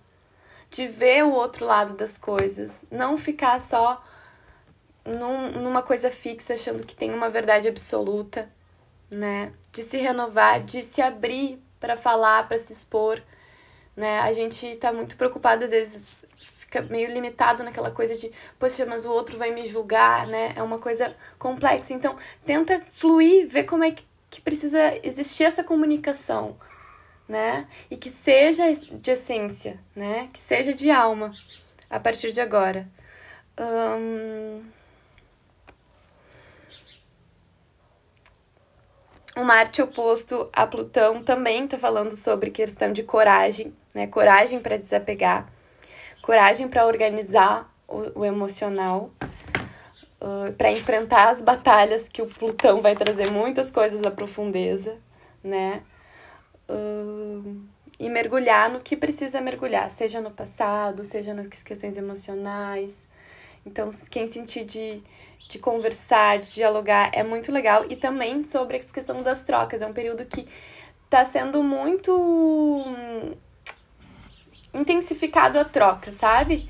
de 0.70 0.88
ver 0.88 1.24
o 1.24 1.32
outro 1.32 1.66
lado 1.66 1.96
das 1.96 2.18
coisas, 2.18 2.86
não 2.92 3.18
ficar 3.18 3.60
só 3.60 4.04
num, 5.04 5.52
numa 5.52 5.82
coisa 5.82 6.12
fixa 6.12 6.54
achando 6.54 6.86
que 6.86 6.96
tem 6.96 7.12
uma 7.14 7.30
verdade 7.30 7.68
absoluta, 7.68 8.50
né? 9.10 9.54
De 9.72 9.84
se 9.84 9.98
renovar, 9.98 10.64
de 10.64 10.82
se 10.84 11.02
abrir 11.02 11.62
para 11.80 11.98
falar, 11.98 12.48
para 12.48 12.60
se 12.60 12.74
expor, 12.74 13.22
né? 13.96 14.20
A 14.20 14.32
gente 14.32 14.76
tá 14.78 14.92
muito 14.94 15.18
preocupado 15.18 15.64
às 15.64 15.72
vezes 15.72 16.26
fica 16.58 16.82
meio 16.82 17.12
limitado 17.12 17.64
naquela 17.64 17.92
coisa 17.92 18.16
de, 18.18 18.32
poxa, 18.60 18.86
mas 18.86 19.06
o 19.06 19.12
outro 19.12 19.38
vai 19.38 19.52
me 19.52 19.68
julgar, 19.68 20.28
né? 20.28 20.54
É 20.56 20.62
uma 20.62 20.80
coisa 20.80 21.16
complexa. 21.40 21.94
Então, 21.94 22.18
tenta 22.46 22.82
fluir, 22.92 23.48
ver 23.48 23.64
como 23.64 23.84
é 23.84 23.96
que 24.30 24.42
precisa 24.42 25.00
existir 25.04 25.46
essa 25.46 25.64
comunicação 25.64 26.58
né? 27.28 27.68
E 27.92 27.98
que 27.98 28.10
seja 28.10 28.64
de 28.74 29.12
essência, 29.12 29.80
né? 29.96 30.30
Que 30.32 30.40
seja 30.40 30.74
de 30.74 30.90
alma 30.90 31.32
a 31.90 32.00
partir 32.00 32.32
de 32.32 32.42
agora. 32.42 32.88
Um... 33.60 34.64
O 39.38 39.44
Marte 39.44 39.82
oposto 39.82 40.50
a 40.52 40.66
Plutão 40.66 41.24
também 41.24 41.66
está 41.66 41.78
falando 41.78 42.16
sobre 42.16 42.50
questão 42.50 42.92
de 42.92 43.04
coragem, 43.04 43.72
né? 43.94 44.08
Coragem 44.08 44.60
para 44.60 44.78
desapegar, 44.78 45.48
coragem 46.22 46.68
para 46.68 46.86
organizar 46.86 47.72
o, 47.88 48.22
o 48.22 48.26
emocional, 48.26 49.12
uh, 50.20 50.52
para 50.58 50.72
enfrentar 50.72 51.30
as 51.30 51.42
batalhas 51.42 52.10
que 52.10 52.22
o 52.22 52.26
Plutão 52.26 52.82
vai 52.82 52.96
trazer 52.96 53.30
muitas 53.30 53.70
coisas 53.70 54.02
da 54.02 54.10
profundeza, 54.10 54.98
né? 55.44 55.84
uh, 56.70 57.62
e 58.00 58.10
mergulhar 58.10 58.70
no 58.70 58.80
que 58.80 58.96
precisa 58.96 59.42
mergulhar, 59.42 59.90
seja 59.90 60.22
no 60.22 60.32
passado, 60.32 61.04
seja 61.04 61.34
nas 61.34 61.48
questões 61.64 61.98
emocionais. 61.98 63.08
Então, 63.66 63.90
quem 64.10 64.28
sentir 64.28 64.66
de, 64.66 65.02
de 65.48 65.60
conversar, 65.60 66.40
de 66.40 66.52
dialogar, 66.52 67.10
é 67.14 67.24
muito 67.24 67.52
legal. 67.52 67.86
E 67.90 67.96
também 67.96 68.42
sobre 68.42 68.78
a 68.78 68.80
questão 68.80 69.22
das 69.24 69.42
trocas, 69.42 69.82
é 69.82 69.88
um 69.88 69.94
período 69.94 70.26
que 70.26 70.48
está 71.06 71.24
sendo 71.26 71.64
muito 71.64 72.12
hum, 72.14 73.34
intensificado 74.74 75.60
a 75.60 75.66
troca, 75.66 76.12
sabe? 76.12 76.70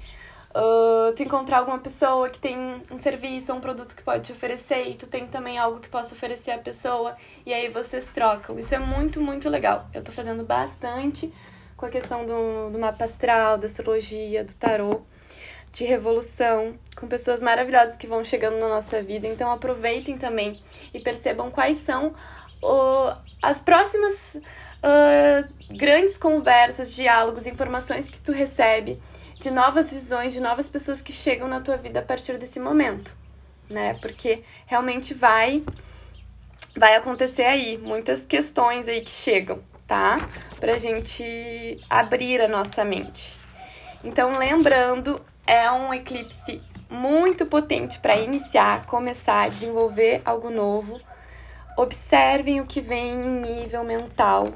uh, 0.57 1.13
tu 1.13 1.23
encontrar 1.23 1.59
alguma 1.59 1.79
pessoa 1.79 2.29
que 2.29 2.39
tem 2.39 2.57
um 2.89 2.97
serviço 2.97 3.51
ou 3.51 3.57
um 3.57 3.61
produto 3.61 3.95
que 3.95 4.01
pode 4.01 4.25
te 4.25 4.31
oferecer 4.31 4.87
e 4.89 4.95
tu 4.95 5.07
tem 5.07 5.27
também 5.27 5.57
algo 5.57 5.79
que 5.79 5.87
possa 5.87 6.15
oferecer 6.15 6.51
à 6.51 6.57
pessoa 6.57 7.15
e 7.45 7.53
aí 7.53 7.69
vocês 7.69 8.07
trocam. 8.07 8.57
Isso 8.57 8.73
é 8.73 8.79
muito, 8.79 9.21
muito 9.21 9.49
legal. 9.49 9.87
Eu 9.93 10.03
tô 10.03 10.11
fazendo 10.11 10.43
bastante 10.43 11.33
com 11.75 11.85
a 11.85 11.89
questão 11.89 12.25
do, 12.25 12.71
do 12.71 12.79
mapa 12.79 13.05
astral, 13.05 13.57
da 13.57 13.67
astrologia, 13.67 14.43
do 14.43 14.53
tarô, 14.55 15.01
de 15.71 15.85
revolução, 15.85 16.77
com 16.95 17.07
pessoas 17.07 17.41
maravilhosas 17.41 17.97
que 17.97 18.07
vão 18.07 18.23
chegando 18.25 18.57
na 18.59 18.67
nossa 18.67 19.01
vida. 19.01 19.27
Então 19.27 19.51
aproveitem 19.51 20.17
também 20.17 20.59
e 20.93 20.99
percebam 20.99 21.51
quais 21.51 21.77
são 21.77 22.15
uh, 22.63 23.15
as 23.41 23.61
próximas 23.61 24.35
uh, 24.35 25.75
grandes 25.75 26.17
conversas, 26.17 26.93
diálogos, 26.95 27.45
informações 27.45 28.09
que 28.09 28.19
tu 28.19 28.31
recebe 28.31 28.99
de 29.39 29.51
novas 29.51 29.91
visões, 29.91 30.33
de 30.33 30.39
novas 30.39 30.67
pessoas 30.67 31.01
que 31.01 31.13
chegam 31.13 31.47
na 31.47 31.61
tua 31.61 31.77
vida 31.77 31.99
a 31.99 32.03
partir 32.03 32.37
desse 32.37 32.59
momento, 32.59 33.15
né? 33.69 33.93
Porque 34.01 34.43
realmente 34.65 35.13
vai 35.13 35.63
vai 36.75 36.95
acontecer 36.95 37.43
aí 37.43 37.77
muitas 37.77 38.25
questões 38.25 38.87
aí 38.87 39.01
que 39.01 39.11
chegam, 39.11 39.61
tá? 39.87 40.17
Pra 40.59 40.77
gente 40.77 41.79
abrir 41.89 42.41
a 42.41 42.47
nossa 42.47 42.85
mente. 42.85 43.35
Então, 44.03 44.37
lembrando, 44.37 45.19
é 45.47 45.71
um 45.71 45.93
eclipse 45.93 46.61
muito 46.89 47.45
potente 47.45 47.99
para 47.99 48.17
iniciar, 48.17 48.85
começar, 48.85 49.49
desenvolver 49.49 50.21
algo 50.23 50.49
novo. 50.49 50.99
Observem 51.77 52.61
o 52.61 52.65
que 52.67 52.81
vem 52.81 53.13
em 53.13 53.41
nível 53.41 53.83
mental, 53.83 54.49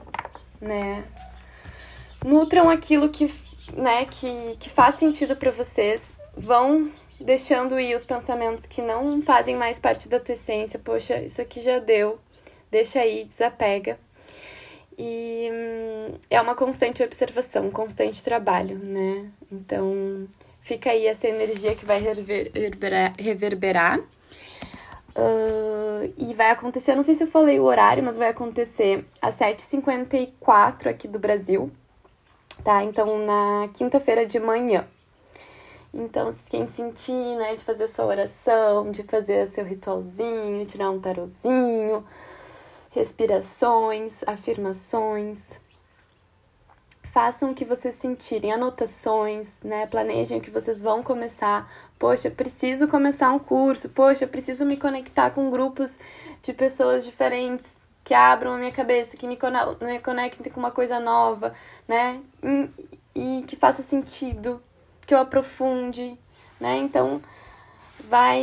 né? 0.59 1.03
Nutram 2.23 2.69
aquilo 2.69 3.09
que 3.09 3.27
né, 3.73 4.05
que, 4.05 4.55
que 4.59 4.69
faz 4.69 4.95
sentido 4.95 5.35
para 5.35 5.51
vocês, 5.51 6.15
vão 6.35 6.91
deixando 7.19 7.79
ir 7.79 7.95
os 7.95 8.05
pensamentos 8.05 8.65
que 8.65 8.81
não 8.81 9.21
fazem 9.21 9.55
mais 9.55 9.79
parte 9.79 10.09
da 10.09 10.19
tua 10.19 10.33
essência. 10.33 10.79
Poxa, 10.79 11.21
isso 11.21 11.41
aqui 11.41 11.61
já 11.61 11.79
deu, 11.79 12.19
deixa 12.69 12.99
aí, 12.99 13.23
desapega. 13.23 13.99
E 14.97 15.49
hum, 15.51 16.15
é 16.29 16.41
uma 16.41 16.55
constante 16.55 17.03
observação, 17.03 17.67
um 17.67 17.71
constante 17.71 18.23
trabalho, 18.23 18.77
né? 18.77 19.29
Então, 19.51 20.27
fica 20.61 20.91
aí 20.91 21.07
essa 21.07 21.27
energia 21.27 21.75
que 21.75 21.85
vai 21.85 21.99
reverberar. 21.99 23.13
reverberar. 23.17 23.99
Uh, 25.13 26.13
e 26.17 26.33
vai 26.33 26.51
acontecer, 26.51 26.95
não 26.95 27.03
sei 27.03 27.15
se 27.15 27.23
eu 27.23 27.27
falei 27.27 27.59
o 27.59 27.63
horário, 27.63 28.01
mas 28.01 28.15
vai 28.15 28.29
acontecer 28.29 29.05
às 29.21 29.35
7h54 29.35 30.87
aqui 30.87 31.05
do 31.05 31.19
Brasil, 31.19 31.69
tá? 32.63 32.81
Então, 32.83 33.25
na 33.25 33.67
quinta-feira 33.73 34.25
de 34.25 34.39
manhã. 34.39 34.87
Então, 35.93 36.33
quem 36.49 36.65
sentir, 36.65 37.35
né, 37.35 37.55
de 37.55 37.63
fazer 37.65 37.89
sua 37.89 38.05
oração, 38.05 38.89
de 38.89 39.03
fazer 39.03 39.45
seu 39.47 39.65
ritualzinho, 39.65 40.65
tirar 40.65 40.89
um 40.89 41.01
tarozinho, 41.01 42.05
respirações, 42.91 44.23
afirmações, 44.25 45.59
façam 47.11 47.51
o 47.51 47.53
que 47.53 47.65
vocês 47.65 47.95
sentirem, 47.95 48.53
anotações, 48.53 49.59
né? 49.61 49.85
Planejem 49.85 50.37
o 50.37 50.41
que 50.41 50.49
vocês 50.49 50.81
vão 50.81 51.03
começar. 51.03 51.69
Poxa, 51.99 52.31
preciso 52.31 52.87
começar 52.87 53.31
um 53.31 53.39
curso. 53.39 53.89
Poxa, 53.89 54.25
preciso 54.25 54.65
me 54.65 54.77
conectar 54.77 55.31
com 55.31 55.51
grupos 55.51 55.99
de 56.41 56.53
pessoas 56.53 57.05
diferentes 57.05 57.81
que 58.03 58.13
abram 58.13 58.53
a 58.53 58.57
minha 58.57 58.71
cabeça, 58.71 59.17
que 59.17 59.27
me 59.27 59.37
conectem 59.37 60.51
com 60.51 60.59
uma 60.59 60.71
coisa 60.71 60.99
nova, 60.99 61.53
né? 61.87 62.21
E, 62.41 63.39
e 63.39 63.43
que 63.43 63.57
faça 63.57 63.83
sentido, 63.83 64.63
que 65.05 65.13
eu 65.13 65.19
aprofunde, 65.19 66.17
né? 66.59 66.77
Então, 66.77 67.21
vai 68.09 68.41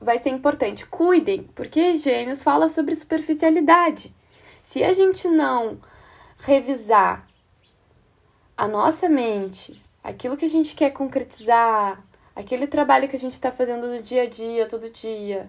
vai 0.00 0.18
ser 0.18 0.30
importante. 0.30 0.86
Cuidem, 0.86 1.44
porque 1.54 1.96
Gêmeos 1.96 2.42
fala 2.42 2.68
sobre 2.68 2.94
superficialidade. 2.96 4.14
Se 4.62 4.82
a 4.82 4.92
gente 4.92 5.28
não 5.28 5.78
revisar 6.38 7.26
a 8.56 8.66
nossa 8.66 9.08
mente, 9.08 9.82
aquilo 10.02 10.36
que 10.36 10.44
a 10.44 10.48
gente 10.48 10.74
quer 10.74 10.90
concretizar, 10.90 12.02
aquele 12.34 12.66
trabalho 12.66 13.08
que 13.08 13.16
a 13.16 13.18
gente 13.18 13.32
está 13.32 13.52
fazendo 13.52 13.86
no 13.86 14.02
dia 14.02 14.22
a 14.22 14.26
dia, 14.28 14.66
todo 14.66 14.90
dia, 14.90 15.48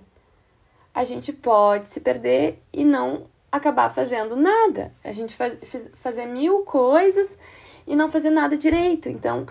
a 0.93 1.03
gente 1.03 1.31
pode 1.31 1.87
se 1.87 2.01
perder 2.01 2.61
e 2.73 2.83
não 2.83 3.27
acabar 3.51 3.89
fazendo 3.89 4.35
nada. 4.35 4.93
A 5.03 5.11
gente 5.11 5.35
faz, 5.35 5.57
fazer 5.95 6.25
mil 6.25 6.61
coisas 6.61 7.37
e 7.87 7.95
não 7.95 8.09
fazer 8.09 8.29
nada 8.29 8.57
direito. 8.57 9.09
Então, 9.09 9.45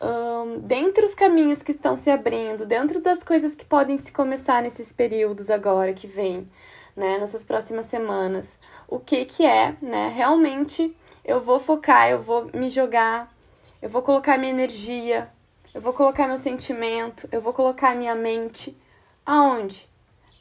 um, 0.00 0.58
dentre 0.60 1.04
os 1.04 1.14
caminhos 1.14 1.62
que 1.62 1.72
estão 1.72 1.96
se 1.96 2.10
abrindo, 2.10 2.66
dentro 2.66 3.00
das 3.00 3.22
coisas 3.22 3.54
que 3.54 3.64
podem 3.64 3.96
se 3.96 4.12
começar 4.12 4.62
nesses 4.62 4.92
períodos 4.92 5.50
agora 5.50 5.92
que 5.92 6.06
vem, 6.06 6.48
né, 6.96 7.18
nessas 7.18 7.44
próximas 7.44 7.86
semanas, 7.86 8.58
o 8.88 8.98
que 8.98 9.24
que 9.24 9.44
é, 9.44 9.76
né, 9.80 10.12
realmente 10.14 10.96
eu 11.24 11.40
vou 11.40 11.58
focar, 11.58 12.10
eu 12.10 12.20
vou 12.20 12.50
me 12.52 12.68
jogar, 12.68 13.32
eu 13.80 13.88
vou 13.88 14.02
colocar 14.02 14.38
minha 14.38 14.52
energia, 14.52 15.28
eu 15.74 15.80
vou 15.80 15.92
colocar 15.92 16.26
meu 16.26 16.38
sentimento, 16.38 17.28
eu 17.32 17.40
vou 17.40 17.52
colocar 17.52 17.94
minha 17.94 18.14
mente 18.14 18.76
aonde? 19.24 19.92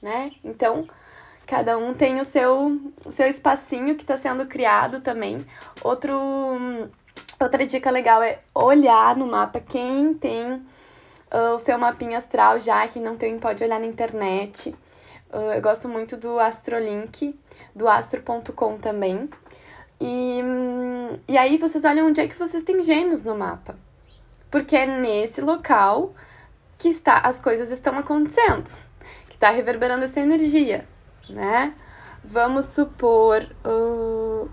né? 0.02 0.32
Então, 0.44 0.88
cada 1.46 1.78
um 1.78 1.94
tem 1.94 2.20
o 2.20 2.26
seu, 2.26 2.82
seu 3.10 3.28
espacinho 3.28 3.96
que 3.96 4.04
está 4.04 4.18
sendo 4.18 4.46
criado 4.46 5.02
também. 5.02 5.46
Outro, 5.84 6.90
outra 7.40 7.66
dica 7.66 7.92
legal 7.92 8.24
é 8.24 8.40
olhar 8.54 9.16
no 9.16 9.28
mapa 9.28 9.60
quem 9.60 10.14
tem 10.14 10.54
uh, 10.54 11.54
o 11.56 11.60
seu 11.60 11.78
mapinha 11.78 12.18
astral 12.18 12.60
já, 12.60 12.88
quem 12.88 13.02
não 13.02 13.16
tem 13.16 13.38
pode 13.38 13.64
olhar 13.64 13.80
na 13.80 13.86
internet. 13.86 14.76
Uh, 15.32 15.54
eu 15.54 15.62
gosto 15.62 15.88
muito 15.88 16.18
do 16.18 16.40
Astrolink, 16.40 17.40
do 17.74 17.88
astro.com 17.88 18.78
também. 18.78 19.30
E, 20.00 20.42
e 21.28 21.38
aí 21.38 21.58
vocês 21.58 21.86
olham 21.86 22.08
onde 22.08 22.20
é 22.20 22.28
que 22.28 22.38
vocês 22.38 22.64
têm 22.64 22.82
gêmeos 22.82 23.24
no 23.24 23.36
mapa. 23.36 23.78
Porque 24.50 24.76
é 24.76 24.86
nesse 24.86 25.40
local 25.40 26.14
que 26.78 26.90
está 26.90 27.20
as 27.20 27.40
coisas 27.40 27.70
estão 27.70 27.98
acontecendo, 27.98 28.70
que 29.28 29.36
está 29.36 29.52
reverberando 29.52 30.04
essa 30.04 30.20
energia, 30.20 30.86
né? 31.30 31.76
Vamos 32.24 32.66
supor, 32.66 33.48
uh, 33.64 34.50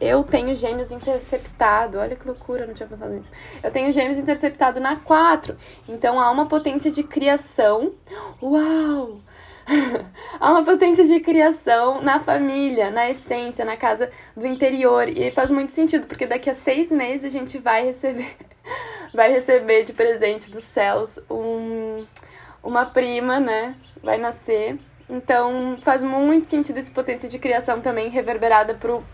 eu 0.00 0.22
tenho 0.22 0.54
gêmeos 0.54 0.92
interceptado, 0.92 1.98
olha 1.98 2.14
que 2.14 2.26
loucura, 2.26 2.66
não 2.66 2.74
tinha 2.74 2.88
pensado 2.88 3.12
nisso. 3.12 3.30
Eu 3.62 3.70
tenho 3.72 3.92
gêmeos 3.92 4.18
interceptado 4.18 4.78
na 4.78 4.96
4, 4.96 5.56
então 5.88 6.20
há 6.20 6.30
uma 6.30 6.46
potência 6.46 6.90
de 6.90 7.02
criação. 7.02 7.92
Uau! 8.40 9.18
há 10.38 10.50
uma 10.50 10.64
potência 10.64 11.04
de 11.04 11.20
criação 11.20 12.00
na 12.00 12.18
família, 12.18 12.90
na 12.90 13.10
essência, 13.10 13.64
na 13.64 13.76
casa 13.76 14.10
do 14.36 14.46
interior. 14.46 15.08
E 15.08 15.30
faz 15.30 15.50
muito 15.50 15.72
sentido, 15.72 16.06
porque 16.06 16.26
daqui 16.26 16.50
a 16.50 16.54
seis 16.54 16.90
meses 16.90 17.34
a 17.34 17.38
gente 17.38 17.58
vai 17.58 17.84
receber, 17.84 18.36
vai 19.14 19.30
receber 19.30 19.84
de 19.84 19.92
presente 19.92 20.50
dos 20.50 20.64
céus 20.64 21.18
um, 21.30 22.06
uma 22.62 22.86
prima, 22.86 23.40
né? 23.40 23.74
Vai 24.02 24.18
nascer. 24.18 24.78
Então 25.08 25.78
faz 25.82 26.02
muito 26.02 26.46
sentido 26.46 26.78
esse 26.78 26.90
potência 26.90 27.28
de 27.28 27.38
criação 27.38 27.80
também 27.80 28.08
reverberada 28.08 28.74
pro 28.74 29.04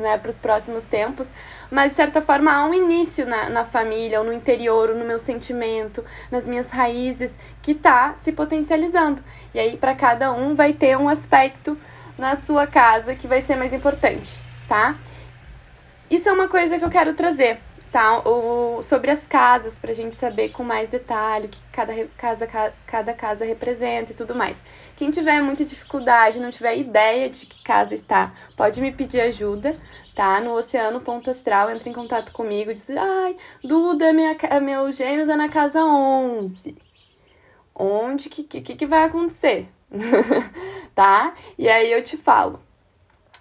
né, 0.00 0.18
para 0.18 0.30
os 0.30 0.38
próximos 0.38 0.84
tempos, 0.84 1.32
mas 1.70 1.92
de 1.92 1.96
certa 1.96 2.20
forma 2.20 2.52
há 2.52 2.64
um 2.66 2.74
início 2.74 3.26
na, 3.26 3.48
na 3.48 3.64
família, 3.64 4.18
ou 4.18 4.26
no 4.26 4.32
interior, 4.32 4.90
ou 4.90 4.96
no 4.96 5.04
meu 5.04 5.18
sentimento, 5.18 6.04
nas 6.30 6.48
minhas 6.48 6.70
raízes, 6.70 7.38
que 7.62 7.72
está 7.72 8.14
se 8.16 8.32
potencializando. 8.32 9.22
E 9.54 9.60
aí, 9.60 9.76
para 9.76 9.94
cada 9.94 10.32
um, 10.32 10.54
vai 10.54 10.72
ter 10.72 10.96
um 10.96 11.08
aspecto 11.08 11.78
na 12.18 12.36
sua 12.36 12.66
casa 12.66 13.14
que 13.14 13.26
vai 13.26 13.40
ser 13.40 13.56
mais 13.56 13.72
importante, 13.72 14.42
tá? 14.68 14.96
Isso 16.10 16.28
é 16.28 16.32
uma 16.32 16.48
coisa 16.48 16.78
que 16.78 16.84
eu 16.84 16.90
quero 16.90 17.14
trazer 17.14 17.60
tá? 17.90 18.20
O, 18.20 18.82
sobre 18.82 19.10
as 19.10 19.26
casas, 19.26 19.78
pra 19.78 19.92
gente 19.92 20.14
saber 20.14 20.50
com 20.50 20.62
mais 20.62 20.88
detalhe 20.88 21.46
o 21.46 21.48
que 21.48 21.58
cada 21.72 21.92
casa, 22.16 22.46
cada 22.86 23.12
casa 23.12 23.44
representa 23.44 24.12
e 24.12 24.14
tudo 24.14 24.34
mais. 24.34 24.64
Quem 24.96 25.10
tiver 25.10 25.40
muita 25.40 25.64
dificuldade, 25.64 26.40
não 26.40 26.50
tiver 26.50 26.76
ideia 26.76 27.28
de 27.28 27.46
que 27.46 27.62
casa 27.62 27.94
está, 27.94 28.32
pode 28.56 28.80
me 28.80 28.92
pedir 28.92 29.20
ajuda, 29.20 29.76
tá? 30.14 30.40
No 30.40 30.54
Oceano 30.54 31.00
Ponto 31.00 31.30
Astral, 31.30 31.70
entra 31.70 31.88
em 31.88 31.92
contato 31.92 32.32
comigo, 32.32 32.72
diz, 32.72 32.88
ai, 32.90 33.36
Duda, 33.62 34.12
minha, 34.12 34.36
meu 34.62 34.90
gêmeos 34.92 35.28
é 35.28 35.36
na 35.36 35.48
casa 35.48 35.84
11. 35.84 36.76
Onde 37.74 38.28
que, 38.28 38.44
que, 38.44 38.76
que 38.76 38.86
vai 38.86 39.04
acontecer? 39.04 39.68
tá? 40.94 41.34
E 41.58 41.68
aí 41.68 41.90
eu 41.90 42.04
te 42.04 42.16
falo. 42.16 42.60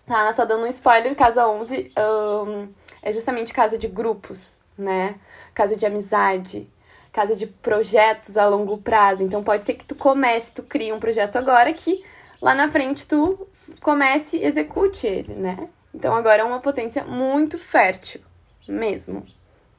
Tá, 0.07 0.31
só 0.33 0.43
dando 0.43 0.63
um 0.63 0.67
spoiler, 0.67 1.15
casa 1.15 1.47
11, 1.47 1.91
um, 1.95 2.67
é 3.01 3.12
justamente 3.12 3.53
casa 3.53 3.77
de 3.77 3.88
grupos, 3.88 4.59
né? 4.77 5.15
Casa 5.53 5.75
de 5.75 5.85
amizade, 5.85 6.69
casa 7.12 7.35
de 7.35 7.47
projetos 7.47 8.38
a 8.38 8.47
longo 8.47 8.77
prazo. 8.77 9.23
Então 9.23 9.43
pode 9.43 9.65
ser 9.65 9.73
que 9.73 9.85
tu 9.85 9.95
comece, 9.95 10.53
tu 10.53 10.63
crie 10.63 10.93
um 10.93 10.99
projeto 10.99 11.38
agora 11.38 11.73
que 11.73 12.03
lá 12.41 12.55
na 12.55 12.69
frente 12.69 13.07
tu 13.07 13.47
comece 13.81 14.38
e 14.38 14.45
execute 14.45 15.07
ele, 15.07 15.33
né? 15.33 15.69
Então 15.93 16.15
agora 16.15 16.41
é 16.41 16.45
uma 16.45 16.59
potência 16.59 17.03
muito 17.03 17.57
fértil 17.57 18.21
mesmo, 18.67 19.25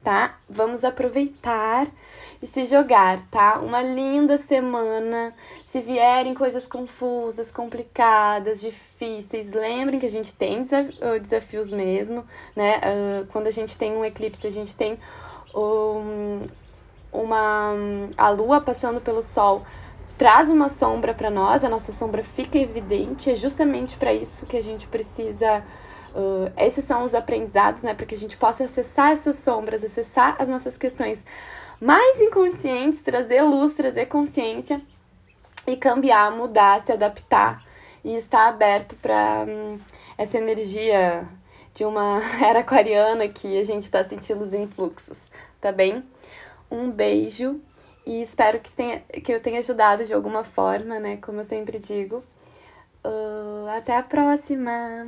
tá? 0.03 0.37
Vamos 0.49 0.83
aproveitar 0.83 1.87
e 2.41 2.47
se 2.47 2.65
jogar, 2.65 3.21
tá? 3.29 3.59
Uma 3.59 3.81
linda 3.81 4.37
semana. 4.37 5.33
Se 5.63 5.79
vierem 5.81 6.33
coisas 6.33 6.67
confusas, 6.67 7.51
complicadas, 7.51 8.59
difíceis, 8.59 9.51
lembrem 9.51 9.99
que 9.99 10.05
a 10.05 10.11
gente 10.11 10.33
tem 10.33 10.63
desafios 11.21 11.69
mesmo, 11.69 12.25
né? 12.55 12.77
Uh, 12.77 13.27
quando 13.27 13.47
a 13.47 13.51
gente 13.51 13.77
tem 13.77 13.95
um 13.95 14.03
eclipse, 14.03 14.47
a 14.47 14.51
gente 14.51 14.75
tem 14.75 14.97
um, 15.53 16.45
uma 17.11 17.73
a 18.17 18.29
lua 18.29 18.61
passando 18.61 18.99
pelo 18.99 19.21
sol 19.21 19.63
traz 20.21 20.49
uma 20.49 20.69
sombra 20.69 21.15
para 21.15 21.31
nós, 21.31 21.63
a 21.63 21.69
nossa 21.69 21.91
sombra 21.91 22.23
fica 22.23 22.55
evidente, 22.55 23.31
é 23.31 23.33
justamente 23.33 23.97
para 23.97 24.13
isso 24.13 24.45
que 24.45 24.55
a 24.55 24.61
gente 24.61 24.85
precisa 24.85 25.63
Uh, 26.13 26.51
esses 26.57 26.83
são 26.83 27.03
os 27.03 27.15
aprendizados, 27.15 27.83
né? 27.83 27.93
Para 27.93 28.05
que 28.05 28.15
a 28.15 28.17
gente 28.17 28.35
possa 28.35 28.65
acessar 28.65 29.11
essas 29.11 29.37
sombras, 29.37 29.83
acessar 29.83 30.35
as 30.39 30.47
nossas 30.47 30.77
questões 30.77 31.25
mais 31.79 32.19
inconscientes, 32.19 33.01
trazer 33.01 33.41
luz, 33.41 33.73
trazer 33.73 34.07
consciência 34.07 34.81
e 35.65 35.75
cambiar, 35.77 36.31
mudar, 36.31 36.81
se 36.81 36.91
adaptar 36.91 37.63
e 38.03 38.15
estar 38.15 38.47
aberto 38.47 38.95
para 38.95 39.45
hum, 39.47 39.79
essa 40.17 40.37
energia 40.37 41.27
de 41.73 41.85
uma 41.85 42.21
era 42.43 42.59
aquariana 42.59 43.27
que 43.27 43.59
a 43.59 43.63
gente 43.63 43.83
está 43.83 44.03
sentindo 44.03 44.41
os 44.41 44.53
influxos, 44.53 45.29
tá 45.59 45.71
bem? 45.71 46.03
Um 46.69 46.91
beijo 46.91 47.59
e 48.05 48.21
espero 48.21 48.59
que, 48.59 48.71
tenha, 48.71 48.99
que 48.99 49.31
eu 49.31 49.41
tenha 49.41 49.59
ajudado 49.59 50.05
de 50.05 50.13
alguma 50.13 50.43
forma, 50.43 50.99
né? 50.99 51.17
Como 51.17 51.39
eu 51.39 51.43
sempre 51.43 51.79
digo. 51.79 52.23
Uh, 53.03 53.67
até 53.69 53.95
a 53.97 54.03
próxima! 54.03 55.07